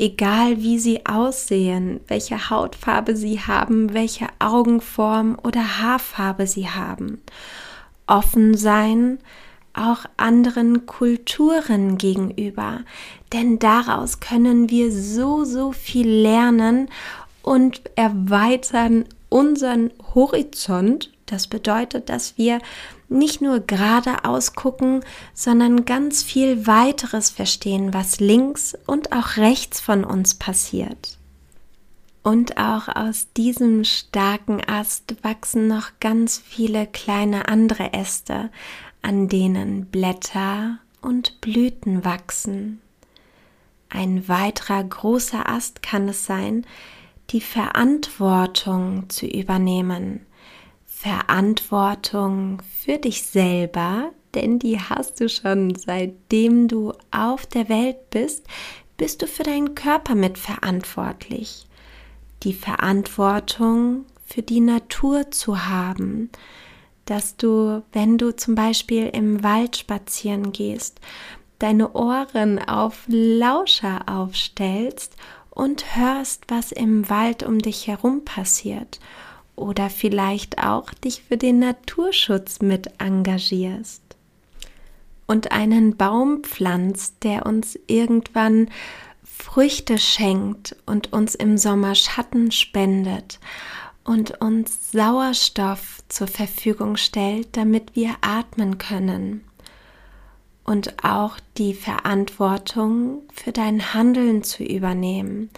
egal 0.00 0.62
wie 0.62 0.78
sie 0.78 1.04
aussehen, 1.04 2.00
welche 2.08 2.48
Hautfarbe 2.48 3.14
sie 3.14 3.38
haben, 3.38 3.92
welche 3.92 4.26
Augenform 4.38 5.36
oder 5.44 5.78
Haarfarbe 5.78 6.46
sie 6.46 6.70
haben. 6.70 7.20
Offen 8.06 8.56
sein, 8.56 9.18
auch 9.74 10.06
anderen 10.16 10.86
Kulturen 10.86 11.98
gegenüber, 11.98 12.80
denn 13.32 13.58
daraus 13.58 14.20
können 14.20 14.70
wir 14.70 14.90
so, 14.90 15.44
so 15.44 15.72
viel 15.72 16.08
lernen 16.08 16.88
und 17.42 17.82
erweitern 17.94 19.04
unseren 19.28 19.90
Horizont. 20.14 21.12
Das 21.26 21.46
bedeutet, 21.46 22.08
dass 22.08 22.38
wir 22.38 22.60
nicht 23.10 23.40
nur 23.40 23.60
geradeaus 23.60 24.54
gucken, 24.54 25.04
sondern 25.34 25.84
ganz 25.84 26.22
viel 26.22 26.66
weiteres 26.66 27.30
verstehen, 27.30 27.92
was 27.92 28.20
links 28.20 28.76
und 28.86 29.12
auch 29.12 29.36
rechts 29.36 29.80
von 29.80 30.04
uns 30.04 30.34
passiert. 30.34 31.18
Und 32.22 32.58
auch 32.58 32.88
aus 32.88 33.28
diesem 33.36 33.84
starken 33.84 34.62
Ast 34.66 35.16
wachsen 35.22 35.68
noch 35.68 35.90
ganz 36.00 36.38
viele 36.38 36.86
kleine 36.86 37.48
andere 37.48 37.92
Äste, 37.92 38.50
an 39.02 39.28
denen 39.28 39.86
Blätter 39.86 40.78
und 41.00 41.40
Blüten 41.40 42.04
wachsen. 42.04 42.80
Ein 43.88 44.28
weiterer 44.28 44.84
großer 44.84 45.48
Ast 45.48 45.82
kann 45.82 46.08
es 46.08 46.26
sein, 46.26 46.66
die 47.30 47.40
Verantwortung 47.40 49.08
zu 49.08 49.26
übernehmen. 49.26 50.26
Verantwortung 51.02 52.60
für 52.84 52.98
dich 52.98 53.22
selber, 53.22 54.10
denn 54.34 54.58
die 54.58 54.78
hast 54.78 55.18
du 55.18 55.30
schon 55.30 55.74
seitdem 55.74 56.68
du 56.68 56.92
auf 57.10 57.46
der 57.46 57.70
Welt 57.70 58.10
bist, 58.10 58.46
bist 58.98 59.22
du 59.22 59.26
für 59.26 59.42
deinen 59.42 59.74
Körper 59.74 60.14
mitverantwortlich. 60.14 61.66
Die 62.42 62.52
Verantwortung 62.52 64.04
für 64.26 64.42
die 64.42 64.60
Natur 64.60 65.30
zu 65.30 65.66
haben, 65.70 66.28
dass 67.06 67.34
du, 67.38 67.82
wenn 67.92 68.18
du 68.18 68.36
zum 68.36 68.54
Beispiel 68.54 69.06
im 69.06 69.42
Wald 69.42 69.78
spazieren 69.78 70.52
gehst, 70.52 71.00
deine 71.60 71.94
Ohren 71.94 72.58
auf 72.58 73.04
Lauscher 73.06 74.02
aufstellst 74.04 75.16
und 75.48 75.96
hörst, 75.96 76.44
was 76.48 76.72
im 76.72 77.08
Wald 77.08 77.42
um 77.42 77.58
dich 77.58 77.86
herum 77.86 78.26
passiert 78.26 79.00
oder 79.60 79.90
vielleicht 79.90 80.58
auch 80.58 80.92
dich 80.94 81.22
für 81.22 81.36
den 81.36 81.60
Naturschutz 81.60 82.60
mit 82.60 82.90
engagierst 82.98 84.02
und 85.30 85.52
einen 85.52 85.96
Baum 85.96 86.42
pflanzt, 86.42 87.22
der 87.22 87.46
uns 87.46 87.78
irgendwann 87.86 88.68
Früchte 89.22 89.96
schenkt 89.96 90.74
und 90.86 91.12
uns 91.12 91.36
im 91.36 91.56
Sommer 91.56 91.94
Schatten 91.94 92.50
spendet 92.50 93.38
und 94.02 94.40
uns 94.40 94.90
Sauerstoff 94.90 96.00
zur 96.08 96.26
Verfügung 96.26 96.96
stellt, 96.96 97.56
damit 97.56 97.94
wir 97.94 98.16
atmen 98.22 98.78
können. 98.78 99.44
Und 100.64 101.04
auch 101.04 101.38
die 101.56 101.74
Verantwortung 101.74 103.22
für 103.32 103.52
dein 103.52 103.94
Handeln 103.94 104.42
zu 104.42 104.64
übernehmen. 104.64 105.50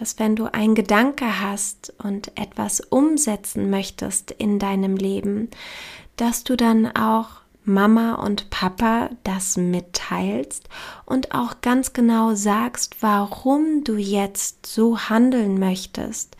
Dass 0.00 0.18
wenn 0.18 0.34
du 0.34 0.52
einen 0.52 0.74
Gedanke 0.74 1.40
hast 1.42 1.92
und 2.02 2.32
etwas 2.34 2.80
umsetzen 2.80 3.68
möchtest 3.68 4.30
in 4.30 4.58
deinem 4.58 4.96
Leben, 4.96 5.50
dass 6.16 6.42
du 6.42 6.56
dann 6.56 6.86
auch 6.96 7.28
Mama 7.64 8.14
und 8.14 8.48
Papa 8.48 9.10
das 9.24 9.58
mitteilst 9.58 10.70
und 11.04 11.34
auch 11.34 11.60
ganz 11.60 11.92
genau 11.92 12.34
sagst, 12.34 12.96
warum 13.02 13.84
du 13.84 13.96
jetzt 13.96 14.64
so 14.64 14.98
handeln 14.98 15.58
möchtest. 15.58 16.34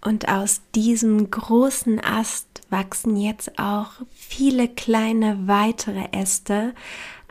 Und 0.00 0.28
aus 0.28 0.62
diesem 0.74 1.30
großen 1.30 2.02
Ast 2.02 2.62
wachsen 2.70 3.16
jetzt 3.16 3.58
auch 3.58 3.90
viele 4.14 4.66
kleine 4.66 5.46
weitere 5.46 6.08
Äste, 6.12 6.74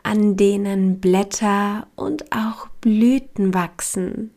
an 0.04 0.36
denen 0.36 1.00
Blätter 1.00 1.88
und 1.96 2.30
auch 2.30 2.68
Blüten 2.80 3.54
wachsen. 3.54 4.30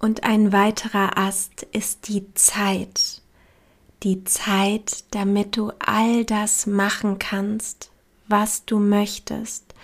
Und 0.00 0.24
ein 0.24 0.50
weiterer 0.50 1.18
Ast 1.18 1.62
ist 1.72 2.08
die 2.08 2.32
Zeit. 2.32 3.20
Die 4.02 4.24
Zeit, 4.24 5.04
damit 5.10 5.58
du 5.58 5.72
all 5.78 6.24
das 6.24 6.66
machen 6.66 7.18
kannst, 7.18 7.90
was 8.26 8.64
du 8.64 8.78
möchtest. 8.78 9.74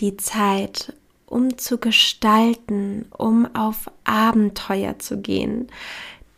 Die 0.00 0.18
Zeit, 0.18 0.92
um 1.24 1.56
zu 1.56 1.78
gestalten, 1.78 3.06
um 3.16 3.48
auf 3.54 3.90
Abenteuer 4.04 4.98
zu 4.98 5.18
gehen. 5.18 5.68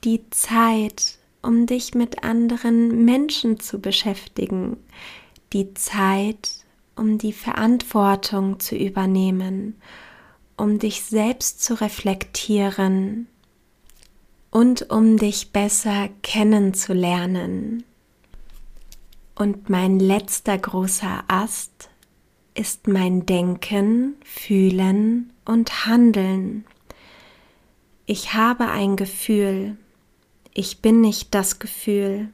Die 0.04 0.22
Zeit, 0.30 1.18
um 1.42 1.66
dich 1.66 1.94
mit 1.96 2.22
anderen 2.22 3.04
Menschen 3.04 3.58
zu 3.58 3.80
beschäftigen. 3.80 4.76
Die 5.52 5.74
Zeit, 5.74 6.64
um 6.94 7.18
die 7.18 7.32
Verantwortung 7.32 8.60
zu 8.60 8.76
übernehmen 8.76 9.74
um 10.60 10.78
dich 10.78 11.04
selbst 11.04 11.64
zu 11.64 11.80
reflektieren 11.80 13.28
und 14.50 14.90
um 14.90 15.16
dich 15.16 15.52
besser 15.52 16.10
kennenzulernen. 16.20 17.82
Und 19.34 19.70
mein 19.70 19.98
letzter 19.98 20.58
großer 20.58 21.24
Ast 21.28 21.88
ist 22.52 22.88
mein 22.88 23.24
Denken, 23.24 24.16
Fühlen 24.22 25.32
und 25.46 25.86
Handeln. 25.86 26.66
Ich 28.04 28.34
habe 28.34 28.68
ein 28.68 28.96
Gefühl, 28.96 29.78
ich 30.52 30.82
bin 30.82 31.00
nicht 31.00 31.34
das 31.34 31.58
Gefühl, 31.58 32.28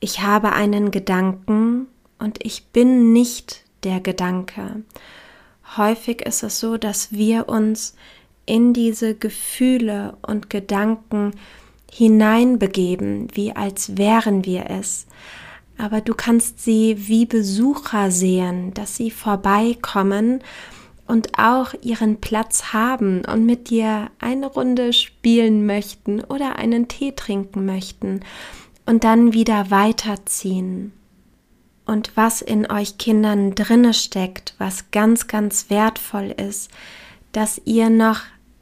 ich 0.00 0.22
habe 0.22 0.52
einen 0.52 0.90
Gedanken 0.90 1.88
und 2.18 2.42
ich 2.42 2.68
bin 2.68 3.12
nicht 3.12 3.64
der 3.82 4.00
Gedanke 4.00 4.82
häufig 5.76 6.22
ist 6.22 6.42
es 6.42 6.60
so, 6.60 6.76
dass 6.76 7.12
wir 7.12 7.48
uns 7.48 7.94
in 8.46 8.72
diese 8.72 9.14
Gefühle 9.14 10.16
und 10.22 10.50
Gedanken 10.50 11.32
hineinbegeben, 11.90 13.28
wie 13.34 13.54
als 13.54 13.96
wären 13.96 14.44
wir 14.44 14.70
es. 14.70 15.06
Aber 15.78 16.00
du 16.00 16.14
kannst 16.14 16.62
sie 16.62 17.08
wie 17.08 17.26
Besucher 17.26 18.10
sehen, 18.10 18.74
dass 18.74 18.96
sie 18.96 19.10
vorbeikommen 19.10 20.40
und 21.06 21.38
auch 21.38 21.74
ihren 21.82 22.20
Platz 22.20 22.72
haben 22.72 23.22
und 23.24 23.46
mit 23.46 23.70
dir 23.70 24.10
eine 24.18 24.46
Runde 24.46 24.92
spielen 24.92 25.66
möchten 25.66 26.20
oder 26.22 26.56
einen 26.56 26.86
Tee 26.86 27.12
trinken 27.12 27.66
möchten 27.66 28.20
und 28.86 29.04
dann 29.04 29.32
wieder 29.32 29.70
weiterziehen 29.70 30.92
und 31.90 32.12
was 32.14 32.40
in 32.40 32.70
euch 32.70 32.98
Kindern 32.98 33.56
drinne 33.56 33.94
steckt, 33.94 34.54
was 34.58 34.92
ganz, 34.92 35.26
ganz 35.26 35.70
wertvoll 35.70 36.32
ist, 36.36 36.70
dass 37.32 37.60
ihr 37.64 37.90
noch 37.90 38.20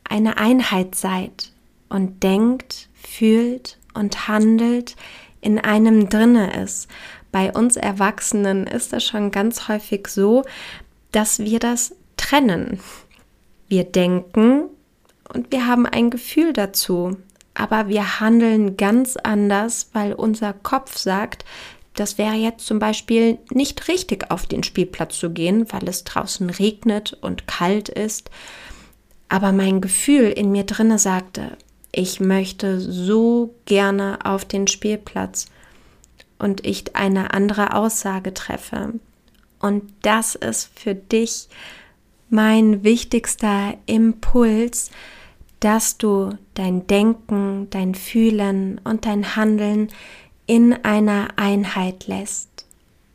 eine 0.08 0.38
Einheit 0.38 0.94
seid 0.94 1.52
und 1.90 2.22
denkt, 2.22 2.88
fühlt 2.94 3.76
und 3.92 4.28
handelt 4.28 4.96
in 5.42 5.58
einem 5.58 6.08
drinne 6.08 6.62
ist. 6.62 6.88
Bei 7.30 7.52
uns 7.52 7.76
Erwachsenen 7.76 8.66
ist 8.66 8.94
es 8.94 9.04
schon 9.04 9.30
ganz 9.30 9.68
häufig 9.68 10.08
so, 10.08 10.44
dass 11.12 11.38
wir 11.38 11.58
das 11.58 11.94
trennen. 12.16 12.80
Wir 13.68 13.84
denken 13.84 14.70
und 15.34 15.52
wir 15.52 15.66
haben 15.66 15.84
ein 15.84 16.08
Gefühl 16.08 16.54
dazu, 16.54 17.18
aber 17.52 17.88
wir 17.88 18.20
handeln 18.20 18.78
ganz 18.78 19.18
anders, 19.18 19.90
weil 19.92 20.14
unser 20.14 20.54
Kopf 20.54 20.96
sagt, 20.96 21.44
das 21.98 22.18
wäre 22.18 22.34
jetzt 22.34 22.66
zum 22.66 22.78
Beispiel 22.78 23.38
nicht 23.50 23.88
richtig, 23.88 24.30
auf 24.30 24.46
den 24.46 24.62
Spielplatz 24.62 25.18
zu 25.18 25.30
gehen, 25.30 25.66
weil 25.72 25.88
es 25.88 26.04
draußen 26.04 26.48
regnet 26.50 27.16
und 27.20 27.46
kalt 27.46 27.88
ist. 27.88 28.30
Aber 29.28 29.52
mein 29.52 29.80
Gefühl 29.80 30.28
in 30.28 30.52
mir 30.52 30.64
drinne 30.64 30.98
sagte, 30.98 31.56
ich 31.90 32.20
möchte 32.20 32.80
so 32.80 33.54
gerne 33.64 34.18
auf 34.24 34.44
den 34.44 34.68
Spielplatz 34.68 35.46
und 36.38 36.64
ich 36.64 36.94
eine 36.94 37.34
andere 37.34 37.74
Aussage 37.74 38.32
treffe. 38.32 38.94
Und 39.58 39.92
das 40.02 40.36
ist 40.36 40.70
für 40.78 40.94
dich 40.94 41.48
mein 42.30 42.84
wichtigster 42.84 43.74
Impuls, 43.86 44.90
dass 45.60 45.98
du 45.98 46.38
dein 46.54 46.86
Denken, 46.86 47.68
dein 47.70 47.94
Fühlen 47.96 48.80
und 48.84 49.06
dein 49.06 49.34
Handeln 49.34 49.88
in 50.48 50.72
einer 50.84 51.28
Einheit 51.36 52.08
lässt. 52.08 52.66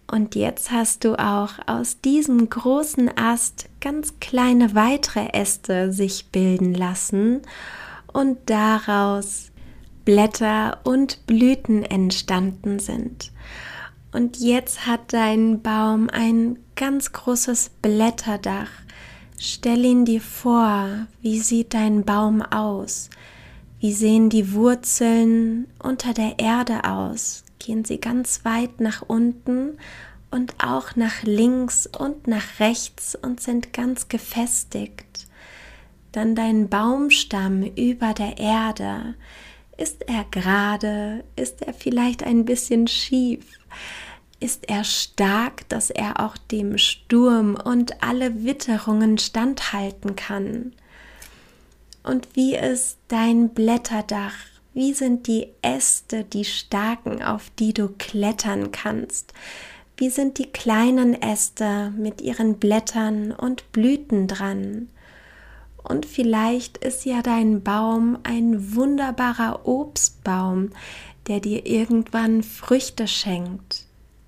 Und 0.09 0.35
jetzt 0.35 0.71
hast 0.71 1.03
du 1.03 1.17
auch 1.17 1.53
aus 1.65 1.99
diesem 1.99 2.47
großen 2.49 3.17
Ast 3.17 3.67
ganz 3.81 4.13
kleine 4.21 4.75
weitere 4.75 5.29
Äste 5.33 5.91
sich 5.91 6.27
bilden 6.27 6.75
lassen 6.75 7.41
und 8.13 8.37
daraus 8.45 9.51
Blätter 10.05 10.79
und 10.83 11.25
Blüten 11.25 11.83
entstanden 11.83 12.77
sind. 12.77 13.31
Und 14.11 14.37
jetzt 14.37 14.85
hat 14.85 15.13
dein 15.13 15.63
Baum 15.63 16.09
ein 16.11 16.59
ganz 16.75 17.13
großes 17.13 17.71
Blätterdach. 17.81 18.69
Stell 19.39 19.83
ihn 19.83 20.05
dir 20.05 20.21
vor, 20.21 21.07
wie 21.21 21.39
sieht 21.39 21.73
dein 21.73 22.03
Baum 22.03 22.43
aus? 22.43 23.09
Wie 23.83 23.91
sehen 23.91 24.29
die 24.29 24.53
Wurzeln 24.53 25.67
unter 25.77 26.13
der 26.13 26.39
Erde 26.39 26.85
aus? 26.85 27.43
Gehen 27.59 27.83
sie 27.83 27.99
ganz 27.99 28.45
weit 28.45 28.79
nach 28.79 29.01
unten 29.05 29.77
und 30.31 30.53
auch 30.63 30.95
nach 30.95 31.23
links 31.23 31.85
und 31.87 32.25
nach 32.25 32.61
rechts 32.61 33.13
und 33.13 33.41
sind 33.41 33.73
ganz 33.73 34.07
gefestigt. 34.07 35.27
Dann 36.13 36.33
dein 36.33 36.69
Baumstamm 36.69 37.63
über 37.75 38.13
der 38.13 38.37
Erde. 38.37 39.15
Ist 39.75 40.07
er 40.07 40.23
gerade? 40.31 41.25
Ist 41.35 41.61
er 41.61 41.73
vielleicht 41.73 42.23
ein 42.23 42.45
bisschen 42.45 42.87
schief? 42.87 43.45
Ist 44.39 44.69
er 44.69 44.85
stark, 44.85 45.67
dass 45.67 45.89
er 45.89 46.21
auch 46.21 46.37
dem 46.37 46.77
Sturm 46.77 47.55
und 47.55 48.01
alle 48.01 48.45
Witterungen 48.45 49.17
standhalten 49.17 50.15
kann? 50.15 50.71
Und 52.03 52.35
wie 52.35 52.55
ist 52.55 52.97
dein 53.07 53.49
Blätterdach? 53.49 54.35
Wie 54.73 54.93
sind 54.93 55.27
die 55.27 55.47
Äste, 55.61 56.23
die 56.23 56.45
starken, 56.45 57.21
auf 57.21 57.49
die 57.59 57.73
du 57.73 57.89
klettern 57.89 58.71
kannst? 58.71 59.33
Wie 59.97 60.09
sind 60.09 60.37
die 60.37 60.51
kleinen 60.51 61.13
Äste 61.21 61.93
mit 61.97 62.21
ihren 62.21 62.57
Blättern 62.57 63.31
und 63.31 63.71
Blüten 63.71 64.27
dran? 64.27 64.89
Und 65.83 66.05
vielleicht 66.05 66.77
ist 66.77 67.05
ja 67.05 67.21
dein 67.21 67.61
Baum 67.61 68.17
ein 68.23 68.75
wunderbarer 68.75 69.67
Obstbaum, 69.67 70.71
der 71.27 71.39
dir 71.39 71.65
irgendwann 71.65 72.41
Früchte 72.41 73.07
schenkt. 73.07 73.85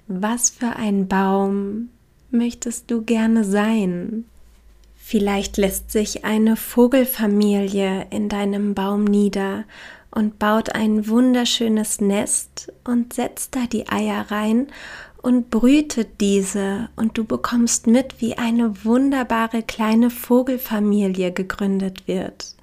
Was 0.08 0.50
für 0.50 0.76
ein 0.76 1.08
Baum 1.08 1.90
möchtest 2.30 2.92
du 2.92 3.02
gerne 3.02 3.44
sein? 3.44 4.26
Vielleicht 5.08 5.58
lässt 5.58 5.92
sich 5.92 6.26
eine 6.26 6.56
Vogelfamilie 6.56 8.08
in 8.10 8.28
deinem 8.28 8.74
Baum 8.74 9.04
nieder 9.04 9.66
und 10.10 10.40
baut 10.40 10.74
ein 10.74 11.08
wunderschönes 11.08 12.02
Nest 12.02 12.74
und 12.86 13.14
setzt 13.14 13.56
da 13.56 13.68
die 13.72 13.88
Eier 13.88 14.32
rein 14.32 14.66
und 15.22 15.52
brütet 15.52 16.20
diese 16.22 16.90
und 16.96 17.20
du 17.20 17.24
bekommst 17.24 17.86
mit, 17.86 18.20
wie 18.20 18.40
eine 18.40 18.84
wunderbare 18.84 19.62
kleine 19.62 20.10
Vogelfamilie 20.10 21.32
gegründet 21.32 22.08
wird. 22.08 22.56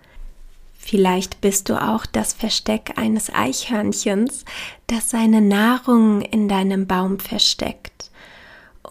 Vielleicht 0.76 1.40
bist 1.40 1.68
du 1.68 1.80
auch 1.80 2.06
das 2.06 2.32
Versteck 2.32 2.94
eines 2.96 3.32
Eichhörnchens, 3.32 4.44
das 4.88 5.10
seine 5.10 5.42
Nahrung 5.42 6.22
in 6.22 6.48
deinem 6.48 6.88
Baum 6.88 7.20
versteckt 7.20 7.91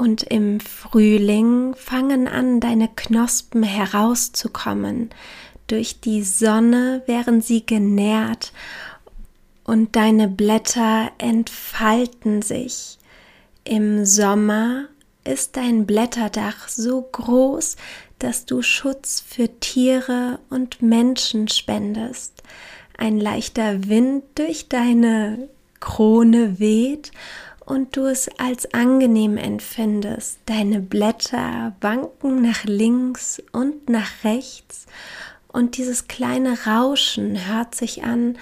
und 0.01 0.23
im 0.23 0.59
Frühling 0.59 1.75
fangen 1.75 2.27
an, 2.27 2.59
deine 2.59 2.87
Knospen 2.87 3.61
herauszukommen. 3.61 5.11
Durch 5.67 6.01
die 6.01 6.23
Sonne 6.23 7.03
werden 7.05 7.41
sie 7.41 7.63
genährt 7.63 8.51
und 9.63 9.95
deine 9.95 10.27
Blätter 10.27 11.11
entfalten 11.19 12.41
sich. 12.41 12.97
Im 13.63 14.03
Sommer 14.03 14.85
ist 15.23 15.55
dein 15.55 15.85
Blätterdach 15.85 16.67
so 16.67 17.03
groß, 17.03 17.75
dass 18.17 18.47
du 18.47 18.63
Schutz 18.63 19.21
für 19.21 19.49
Tiere 19.59 20.39
und 20.49 20.81
Menschen 20.81 21.47
spendest. 21.47 22.41
Ein 22.97 23.19
leichter 23.19 23.87
Wind 23.87 24.23
durch 24.33 24.67
deine 24.67 25.47
Krone 25.79 26.59
weht 26.59 27.11
und 27.65 27.95
du 27.95 28.05
es 28.05 28.29
als 28.39 28.73
angenehm 28.73 29.37
empfindest. 29.37 30.39
Deine 30.45 30.79
Blätter 30.79 31.75
wanken 31.81 32.41
nach 32.41 32.63
links 32.65 33.41
und 33.51 33.89
nach 33.89 34.23
rechts 34.23 34.87
und 35.47 35.77
dieses 35.77 36.07
kleine 36.07 36.65
Rauschen 36.65 37.47
hört 37.47 37.75
sich 37.75 38.03
an, 38.03 38.37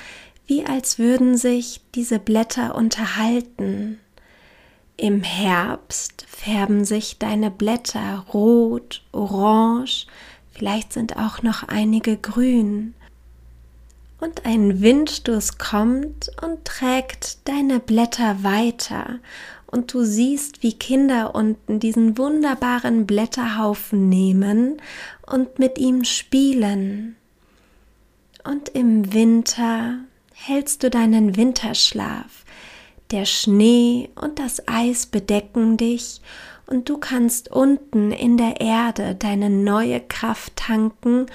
wie 0.45 0.65
als 0.65 0.99
würden 0.99 1.37
sich 1.37 1.81
diese 1.95 2.19
Blätter 2.19 2.75
unterhalten. 2.75 3.99
Im 4.97 5.23
Herbst 5.23 6.25
färben 6.27 6.85
sich 6.85 7.19
deine 7.19 7.51
Blätter 7.51 8.25
rot, 8.33 9.03
orange, 9.11 10.07
vielleicht 10.51 10.93
sind 10.93 11.17
auch 11.17 11.41
noch 11.41 11.63
einige 11.63 12.17
grün 12.17 12.93
und 14.19 14.45
ein 14.45 14.81
Windstoß 14.81 15.57
kommt 15.57 16.29
und 16.41 16.65
trägt 16.65 17.47
deine 17.47 17.79
Blätter 17.79 18.43
weiter 18.43 19.19
und 19.67 19.93
du 19.93 20.03
siehst, 20.03 20.63
wie 20.63 20.73
Kinder 20.73 21.35
unten 21.35 21.79
diesen 21.79 22.17
wunderbaren 22.17 23.05
Blätterhaufen 23.05 24.09
nehmen 24.09 24.81
und 25.25 25.59
mit 25.59 25.77
ihm 25.77 26.03
spielen. 26.03 27.15
Und 28.43 28.69
im 28.69 29.13
Winter 29.13 29.99
hältst 30.33 30.83
du 30.83 30.89
deinen 30.89 31.35
Winterschlaf. 31.35 32.45
Der 33.11 33.25
Schnee 33.25 34.09
und 34.15 34.39
das 34.39 34.67
Eis 34.67 35.05
bedecken 35.05 35.77
dich 35.77 36.21
und 36.65 36.89
du 36.89 36.97
kannst 36.97 37.51
unten 37.51 38.11
in 38.11 38.37
der 38.37 38.61
Erde 38.61 39.15
deine 39.15 39.49
neue 39.49 39.99
Kraft 39.99 40.55
tanken 40.55 41.25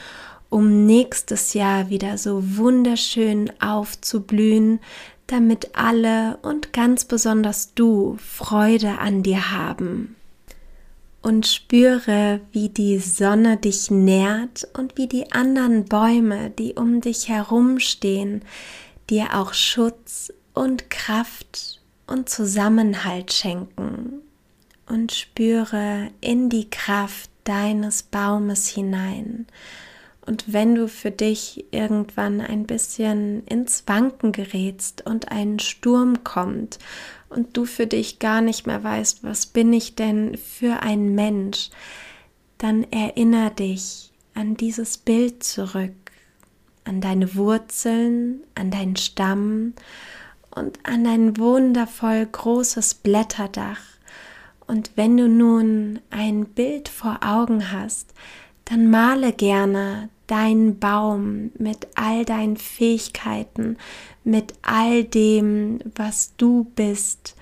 um 0.55 0.87
nächstes 0.87 1.53
Jahr 1.53 1.91
wieder 1.91 2.17
so 2.17 2.57
wunderschön 2.57 3.51
aufzublühen, 3.61 4.79
damit 5.27 5.71
alle 5.75 6.39
und 6.43 6.73
ganz 6.73 7.05
besonders 7.07 7.75
du 7.75 8.17
Freude 8.25 9.01
an 9.01 9.25
dir 9.25 9.51
haben. 9.51 10.15
Und 11.23 11.49
spüre, 11.49 12.41
wie 12.53 12.69
die 12.69 13.01
Sonne 13.01 13.57
dich 13.57 13.91
nährt 13.91 14.69
und 14.79 14.97
wie 14.97 15.09
die 15.09 15.33
anderen 15.33 15.87
Bäume, 15.87 16.51
die 16.51 16.75
um 16.75 17.01
dich 17.01 17.29
herumstehen, 17.29 18.43
dir 19.11 19.35
auch 19.35 19.55
Schutz 19.55 20.33
und 20.53 20.89
Kraft 20.89 21.81
und 22.07 22.29
Zusammenhalt 22.29 23.33
schenken. 23.33 24.23
Und 24.87 25.11
spüre 25.11 26.11
in 26.21 26.49
die 26.49 26.71
Kraft 26.71 27.29
deines 27.43 28.05
Baumes 28.05 28.69
hinein 28.69 29.47
und 30.27 30.53
wenn 30.53 30.75
du 30.75 30.89
für 30.89 31.11
dich 31.11 31.67
irgendwann 31.71 32.41
ein 32.41 32.65
bisschen 32.65 33.45
ins 33.47 33.85
Wanken 33.87 34.33
gerätst 34.33 35.05
und 35.05 35.31
ein 35.31 35.59
Sturm 35.59 36.25
kommt 36.25 36.79
und 37.29 37.57
du 37.57 37.67
für 37.67 37.87
dich 37.87 38.21
gar 38.21 38.41
nicht 38.41 38.67
mehr 38.67 38.83
weißt, 38.83 39.23
was 39.23 39.47
bin 39.47 39.73
ich 39.73 39.97
denn 39.97 40.39
für 40.39 40.83
ein 40.83 41.15
Mensch, 41.15 41.71
dann 42.57 42.85
erinnere 42.85 43.51
dich 43.51 44.13
an 44.35 44.57
dieses 44.57 44.97
Bild 44.97 45.43
zurück, 45.45 45.93
an 46.85 47.03
deine 47.03 47.35
Wurzeln, 47.35 48.41
an 48.55 48.71
deinen 48.71 48.97
Stamm 48.97 49.75
und 50.51 50.79
an 50.85 51.05
dein 51.05 51.37
wundervoll 51.37 52.27
großes 52.27 52.95
Blätterdach. 52.95 53.81
Und 54.67 54.93
wenn 54.97 55.19
du 55.19 55.29
nun 55.29 56.01
ein 56.09 56.47
Bild 56.47 56.89
vor 56.89 57.21
Augen 57.23 57.73
hast, 57.73 58.15
dann 58.65 58.91
male 58.91 59.33
gerne 59.33 60.09
deinen 60.27 60.79
Baum 60.79 61.51
mit 61.59 61.87
all 61.95 62.25
deinen 62.25 62.57
Fähigkeiten, 62.57 63.77
mit 64.25 64.55
all 64.63 65.05
dem, 65.05 65.81
was 65.95 66.35
du 66.37 66.65
bist. 66.75 67.37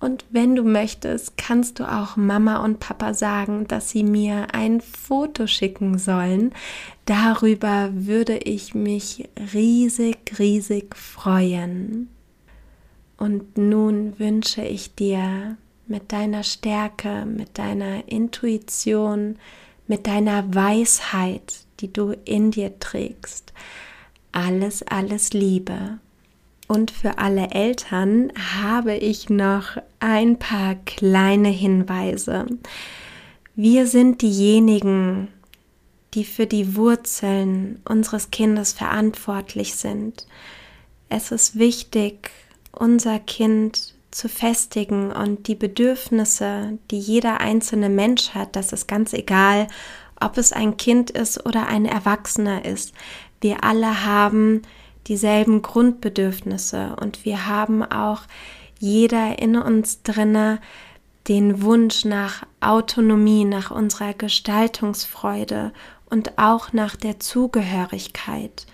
Und 0.00 0.24
wenn 0.30 0.54
du 0.54 0.64
möchtest, 0.64 1.36
kannst 1.38 1.78
du 1.78 1.84
auch 1.90 2.16
Mama 2.16 2.62
und 2.62 2.80
Papa 2.80 3.14
sagen, 3.14 3.66
dass 3.68 3.90
sie 3.90 4.02
mir 4.02 4.48
ein 4.52 4.80
Foto 4.80 5.46
schicken 5.46 5.98
sollen. 5.98 6.52
Darüber 7.06 7.90
würde 7.92 8.36
ich 8.38 8.74
mich 8.74 9.28
riesig, 9.54 10.38
riesig 10.38 10.94
freuen. 10.96 12.10
Und 13.16 13.56
nun 13.56 14.18
wünsche 14.18 14.62
ich 14.62 14.94
dir 14.94 15.56
mit 15.86 16.12
deiner 16.12 16.42
Stärke, 16.42 17.24
mit 17.26 17.58
deiner 17.58 18.08
Intuition, 18.08 19.36
mit 19.86 20.06
deiner 20.06 20.54
Weisheit, 20.54 21.64
die 21.80 21.92
du 21.92 22.12
in 22.24 22.50
dir 22.50 22.78
trägst. 22.78 23.52
Alles, 24.32 24.82
alles 24.82 25.32
Liebe. 25.32 25.98
Und 26.66 26.90
für 26.90 27.18
alle 27.18 27.50
Eltern 27.50 28.32
habe 28.62 28.96
ich 28.96 29.28
noch 29.28 29.76
ein 30.00 30.38
paar 30.38 30.76
kleine 30.76 31.50
Hinweise. 31.50 32.46
Wir 33.54 33.86
sind 33.86 34.22
diejenigen, 34.22 35.28
die 36.14 36.24
für 36.24 36.46
die 36.46 36.76
Wurzeln 36.76 37.80
unseres 37.84 38.30
Kindes 38.30 38.72
verantwortlich 38.72 39.74
sind. 39.74 40.26
Es 41.08 41.30
ist 41.30 41.58
wichtig, 41.58 42.30
unser 42.72 43.18
Kind 43.18 43.93
zu 44.14 44.28
festigen 44.28 45.10
und 45.10 45.48
die 45.48 45.56
Bedürfnisse, 45.56 46.78
die 46.90 46.98
jeder 46.98 47.40
einzelne 47.40 47.88
Mensch 47.88 48.30
hat, 48.30 48.54
das 48.54 48.72
ist 48.72 48.86
ganz 48.86 49.12
egal, 49.12 49.66
ob 50.20 50.38
es 50.38 50.52
ein 50.52 50.76
Kind 50.76 51.10
ist 51.10 51.44
oder 51.44 51.66
ein 51.66 51.84
Erwachsener 51.84 52.64
ist. 52.64 52.94
Wir 53.40 53.64
alle 53.64 54.04
haben 54.04 54.62
dieselben 55.08 55.62
Grundbedürfnisse 55.62 56.96
und 57.00 57.24
wir 57.24 57.46
haben 57.46 57.82
auch 57.82 58.22
jeder 58.78 59.38
in 59.40 59.56
uns 59.56 60.02
drinne 60.02 60.60
den 61.28 61.62
Wunsch 61.62 62.04
nach 62.04 62.46
Autonomie, 62.60 63.44
nach 63.44 63.70
unserer 63.70 64.14
Gestaltungsfreude 64.14 65.72
und 66.08 66.38
auch 66.38 66.72
nach 66.72 66.96
der 66.96 67.18
Zugehörigkeit. 67.18 68.66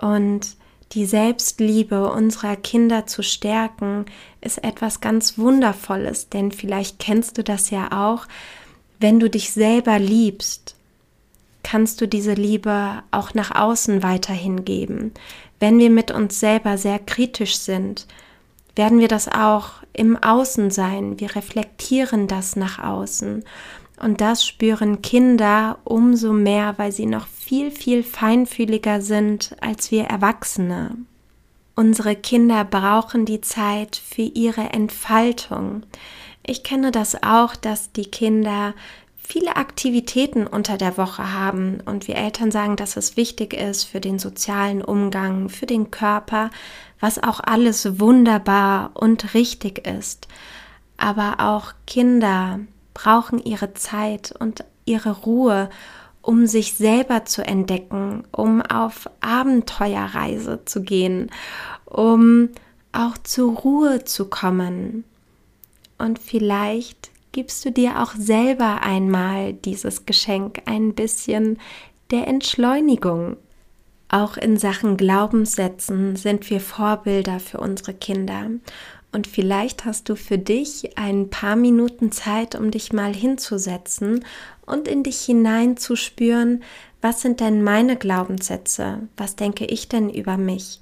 Und 0.00 0.56
die 0.92 1.06
Selbstliebe 1.06 2.10
unserer 2.10 2.56
Kinder 2.56 3.06
zu 3.06 3.22
stärken, 3.22 4.06
ist 4.40 4.62
etwas 4.62 5.00
ganz 5.00 5.38
Wundervolles, 5.38 6.28
denn 6.28 6.52
vielleicht 6.52 6.98
kennst 6.98 7.38
du 7.38 7.44
das 7.44 7.70
ja 7.70 7.90
auch, 7.92 8.26
wenn 8.98 9.20
du 9.20 9.28
dich 9.28 9.52
selber 9.52 9.98
liebst, 9.98 10.74
kannst 11.62 12.00
du 12.00 12.06
diese 12.06 12.34
Liebe 12.34 13.02
auch 13.10 13.34
nach 13.34 13.54
außen 13.54 14.02
weiterhin 14.02 14.64
geben. 14.64 15.12
Wenn 15.58 15.78
wir 15.78 15.90
mit 15.90 16.10
uns 16.10 16.38
selber 16.38 16.78
sehr 16.78 16.98
kritisch 16.98 17.56
sind, 17.56 18.06
werden 18.76 19.00
wir 19.00 19.08
das 19.08 19.26
auch 19.26 19.70
im 19.92 20.16
Außen 20.22 20.70
sein. 20.70 21.18
Wir 21.18 21.34
reflektieren 21.34 22.28
das 22.28 22.56
nach 22.56 22.78
außen. 22.78 23.42
Und 23.98 24.20
das 24.20 24.46
spüren 24.46 25.00
Kinder 25.00 25.78
umso 25.84 26.32
mehr, 26.32 26.74
weil 26.76 26.92
sie 26.92 27.06
noch 27.06 27.26
viel, 27.26 27.70
viel 27.70 28.02
feinfühliger 28.02 29.00
sind 29.00 29.56
als 29.60 29.90
wir 29.90 30.04
Erwachsene. 30.04 30.96
Unsere 31.74 32.16
Kinder 32.16 32.64
brauchen 32.64 33.24
die 33.26 33.40
Zeit 33.40 33.96
für 33.96 34.22
ihre 34.22 34.72
Entfaltung. 34.72 35.82
Ich 36.46 36.62
kenne 36.62 36.90
das 36.90 37.22
auch, 37.22 37.56
dass 37.56 37.92
die 37.92 38.06
Kinder 38.06 38.74
viele 39.26 39.56
Aktivitäten 39.56 40.46
unter 40.46 40.76
der 40.76 40.96
Woche 40.96 41.32
haben 41.32 41.80
und 41.84 42.06
wir 42.06 42.16
Eltern 42.16 42.50
sagen, 42.50 42.76
dass 42.76 42.96
es 42.96 43.16
wichtig 43.16 43.52
ist 43.52 43.84
für 43.84 44.00
den 44.00 44.18
sozialen 44.18 44.82
Umgang, 44.82 45.48
für 45.48 45.66
den 45.66 45.90
Körper, 45.90 46.50
was 47.00 47.22
auch 47.22 47.40
alles 47.40 47.98
wunderbar 47.98 48.92
und 48.94 49.34
richtig 49.34 49.86
ist. 49.86 50.28
Aber 50.96 51.36
auch 51.40 51.72
Kinder 51.86 52.60
brauchen 52.96 53.44
ihre 53.44 53.74
Zeit 53.74 54.32
und 54.38 54.64
ihre 54.86 55.10
Ruhe, 55.10 55.68
um 56.22 56.46
sich 56.46 56.74
selber 56.74 57.26
zu 57.26 57.44
entdecken, 57.46 58.24
um 58.32 58.62
auf 58.62 59.10
Abenteuerreise 59.20 60.64
zu 60.64 60.80
gehen, 60.80 61.30
um 61.84 62.48
auch 62.92 63.18
zur 63.18 63.52
Ruhe 63.52 64.04
zu 64.04 64.30
kommen. 64.30 65.04
Und 65.98 66.18
vielleicht 66.18 67.10
gibst 67.32 67.66
du 67.66 67.70
dir 67.70 68.02
auch 68.02 68.14
selber 68.14 68.82
einmal 68.82 69.52
dieses 69.52 70.06
Geschenk 70.06 70.62
ein 70.64 70.94
bisschen 70.94 71.58
der 72.10 72.26
Entschleunigung. 72.26 73.36
Auch 74.08 74.38
in 74.38 74.56
Sachen 74.56 74.96
Glaubenssätzen 74.96 76.16
sind 76.16 76.48
wir 76.48 76.60
Vorbilder 76.60 77.40
für 77.40 77.58
unsere 77.58 77.92
Kinder. 77.92 78.48
Und 79.12 79.26
vielleicht 79.26 79.84
hast 79.84 80.08
du 80.08 80.16
für 80.16 80.38
dich 80.38 80.98
ein 80.98 81.30
paar 81.30 81.56
Minuten 81.56 82.12
Zeit, 82.12 82.54
um 82.54 82.70
dich 82.70 82.92
mal 82.92 83.14
hinzusetzen 83.14 84.24
und 84.66 84.88
in 84.88 85.02
dich 85.02 85.20
hineinzuspüren, 85.20 86.62
was 87.00 87.22
sind 87.22 87.40
denn 87.40 87.62
meine 87.62 87.96
Glaubenssätze? 87.96 89.08
Was 89.16 89.36
denke 89.36 89.64
ich 89.64 89.88
denn 89.88 90.10
über 90.10 90.36
mich? 90.36 90.80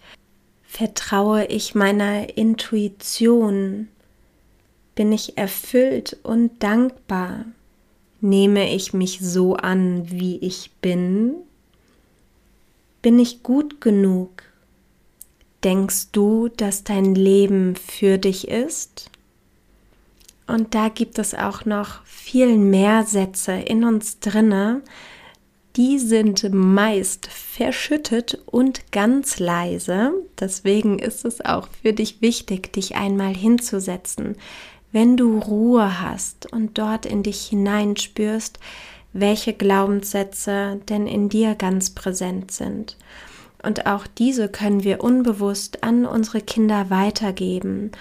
Vertraue 0.62 1.44
ich 1.46 1.74
meiner 1.74 2.37
Intuition? 2.37 3.88
Bin 4.94 5.12
ich 5.12 5.37
erfüllt 5.37 6.16
und 6.22 6.62
dankbar? 6.62 7.44
Nehme 8.20 8.74
ich 8.74 8.94
mich 8.94 9.20
so 9.20 9.54
an, 9.54 10.10
wie 10.10 10.38
ich 10.38 10.70
bin? 10.80 11.34
Bin 13.02 13.18
ich 13.18 13.42
gut 13.42 13.80
genug? 13.80 14.44
Denkst 15.64 16.12
du, 16.12 16.48
dass 16.48 16.85
dein 16.85 17.14
Leben 17.14 17.74
für 17.74 18.18
dich 18.18 18.48
ist? 18.48 19.11
Und 20.46 20.74
da 20.74 20.90
gibt 20.90 21.18
es 21.18 21.35
auch 21.35 21.64
noch 21.64 22.05
viel 22.05 22.59
mehr 22.59 23.05
Sätze 23.05 23.53
in 23.53 23.85
uns 23.85 24.20
drinne, 24.20 24.83
die 25.77 25.98
sind 25.98 26.53
meist 26.53 27.27
verschüttet 27.27 28.38
und 28.46 28.92
ganz 28.92 29.40
leise. 29.40 30.12
Deswegen 30.38 31.00
ist 31.00 31.24
es 31.24 31.44
auch 31.44 31.68
für 31.83 31.92
dich 31.92 32.20
wichtig, 32.20 32.72
dich 32.72 32.94
einmal 32.94 33.35
hinzusetzen, 33.35 34.37
wenn 34.92 35.16
du 35.16 35.38
Ruhe 35.38 36.00
hast 36.00 36.53
und 36.53 36.79
dort 36.79 37.07
in 37.07 37.24
dich 37.24 37.46
hineinspürst, 37.46 38.61
welche 39.12 39.53
Glaubenssätze 39.53 40.81
denn 40.88 41.09
in 41.09 41.29
dir 41.29 41.57
ganz 41.57 41.90
präsent 41.90 42.53
sind. 42.53 42.96
Und 43.64 43.87
auch 43.87 44.07
diese 44.07 44.48
können 44.48 44.85
wir 44.85 45.03
unbewusst 45.03 45.83
an 45.83 46.05
unsere 46.05 46.40
Kinder 46.40 46.90
weitergeben. 46.90 47.92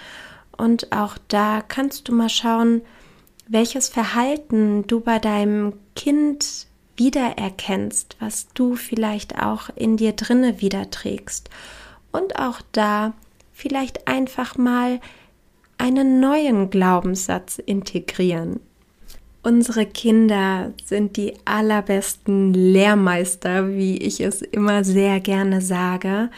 Und 0.56 0.92
auch 0.92 1.16
da 1.28 1.62
kannst 1.66 2.08
du 2.08 2.14
mal 2.14 2.28
schauen, 2.28 2.82
welches 3.48 3.88
Verhalten 3.88 4.86
du 4.86 5.00
bei 5.00 5.18
deinem 5.18 5.74
Kind 5.96 6.66
wiedererkennst, 6.96 8.16
was 8.20 8.48
du 8.54 8.76
vielleicht 8.76 9.42
auch 9.42 9.70
in 9.74 9.96
dir 9.96 10.12
drinne 10.12 10.60
wiederträgst. 10.60 11.50
Und 12.12 12.38
auch 12.38 12.60
da 12.72 13.14
vielleicht 13.52 14.06
einfach 14.06 14.56
mal 14.56 15.00
einen 15.78 16.20
neuen 16.20 16.70
Glaubenssatz 16.70 17.58
integrieren. 17.58 18.60
Unsere 19.44 19.84
Kinder 19.84 20.72
sind 20.86 21.18
die 21.18 21.34
allerbesten 21.44 22.54
Lehrmeister, 22.54 23.68
wie 23.68 23.98
ich 23.98 24.20
es 24.20 24.40
immer 24.40 24.84
sehr 24.84 25.20
gerne 25.20 25.60
sage. 25.60 26.30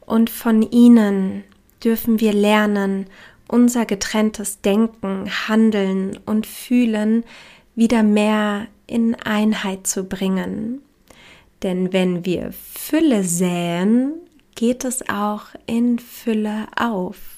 Und 0.00 0.28
von 0.28 0.62
ihnen 0.62 1.44
dürfen 1.84 2.18
wir 2.18 2.32
lernen, 2.32 3.06
unser 3.46 3.86
getrenntes 3.86 4.60
Denken, 4.60 5.30
Handeln 5.46 6.18
und 6.26 6.48
Fühlen 6.48 7.22
wieder 7.76 8.02
mehr 8.02 8.66
in 8.88 9.14
Einheit 9.14 9.86
zu 9.86 10.02
bringen. 10.02 10.82
Denn 11.62 11.92
wenn 11.92 12.24
wir 12.24 12.50
Fülle 12.52 13.22
säen, 13.22 14.14
geht 14.56 14.84
es 14.84 15.08
auch 15.08 15.44
in 15.66 16.00
Fülle 16.00 16.66
auf. 16.74 17.37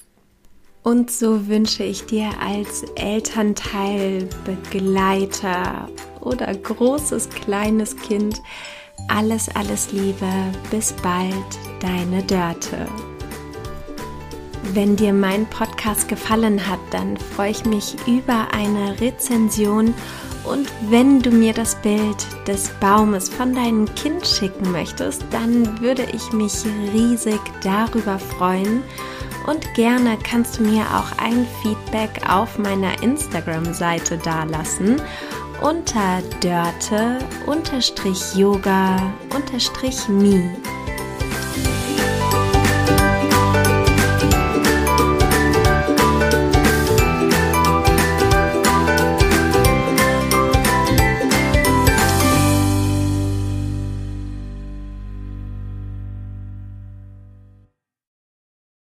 Und 0.83 1.11
so 1.11 1.47
wünsche 1.47 1.83
ich 1.83 2.05
dir 2.05 2.29
als 2.39 2.83
Elternteil, 2.95 4.27
Begleiter 4.45 5.87
oder 6.21 6.53
großes, 6.53 7.29
kleines 7.29 7.95
Kind 7.95 8.41
alles, 9.07 9.49
alles 9.55 9.91
Liebe. 9.91 10.27
Bis 10.69 10.93
bald, 11.03 11.33
deine 11.79 12.23
Dörte. 12.23 12.87
Wenn 14.73 14.95
dir 14.95 15.13
mein 15.13 15.45
Podcast 15.47 16.07
gefallen 16.07 16.67
hat, 16.67 16.79
dann 16.91 17.17
freue 17.17 17.51
ich 17.51 17.65
mich 17.65 17.95
über 18.07 18.47
eine 18.53 18.99
Rezension 19.01 19.93
und 20.43 20.67
wenn 20.89 21.21
du 21.21 21.29
mir 21.29 21.53
das 21.53 21.75
Bild 21.81 22.25
des 22.47 22.69
Baumes 22.79 23.29
von 23.29 23.53
deinem 23.53 23.93
Kind 23.95 24.25
schicken 24.25 24.71
möchtest, 24.71 25.23
dann 25.29 25.79
würde 25.81 26.07
ich 26.13 26.31
mich 26.31 26.53
riesig 26.93 27.39
darüber 27.63 28.17
freuen. 28.17 28.81
Und 29.47 29.73
gerne 29.73 30.17
kannst 30.23 30.59
du 30.59 30.63
mir 30.63 30.83
auch 30.83 31.17
ein 31.17 31.47
Feedback 31.61 32.21
auf 32.29 32.57
meiner 32.57 33.01
Instagram-Seite 33.01 34.17
dalassen 34.17 35.01
unter 35.61 36.21
dörte-yoga-me. 36.41 37.21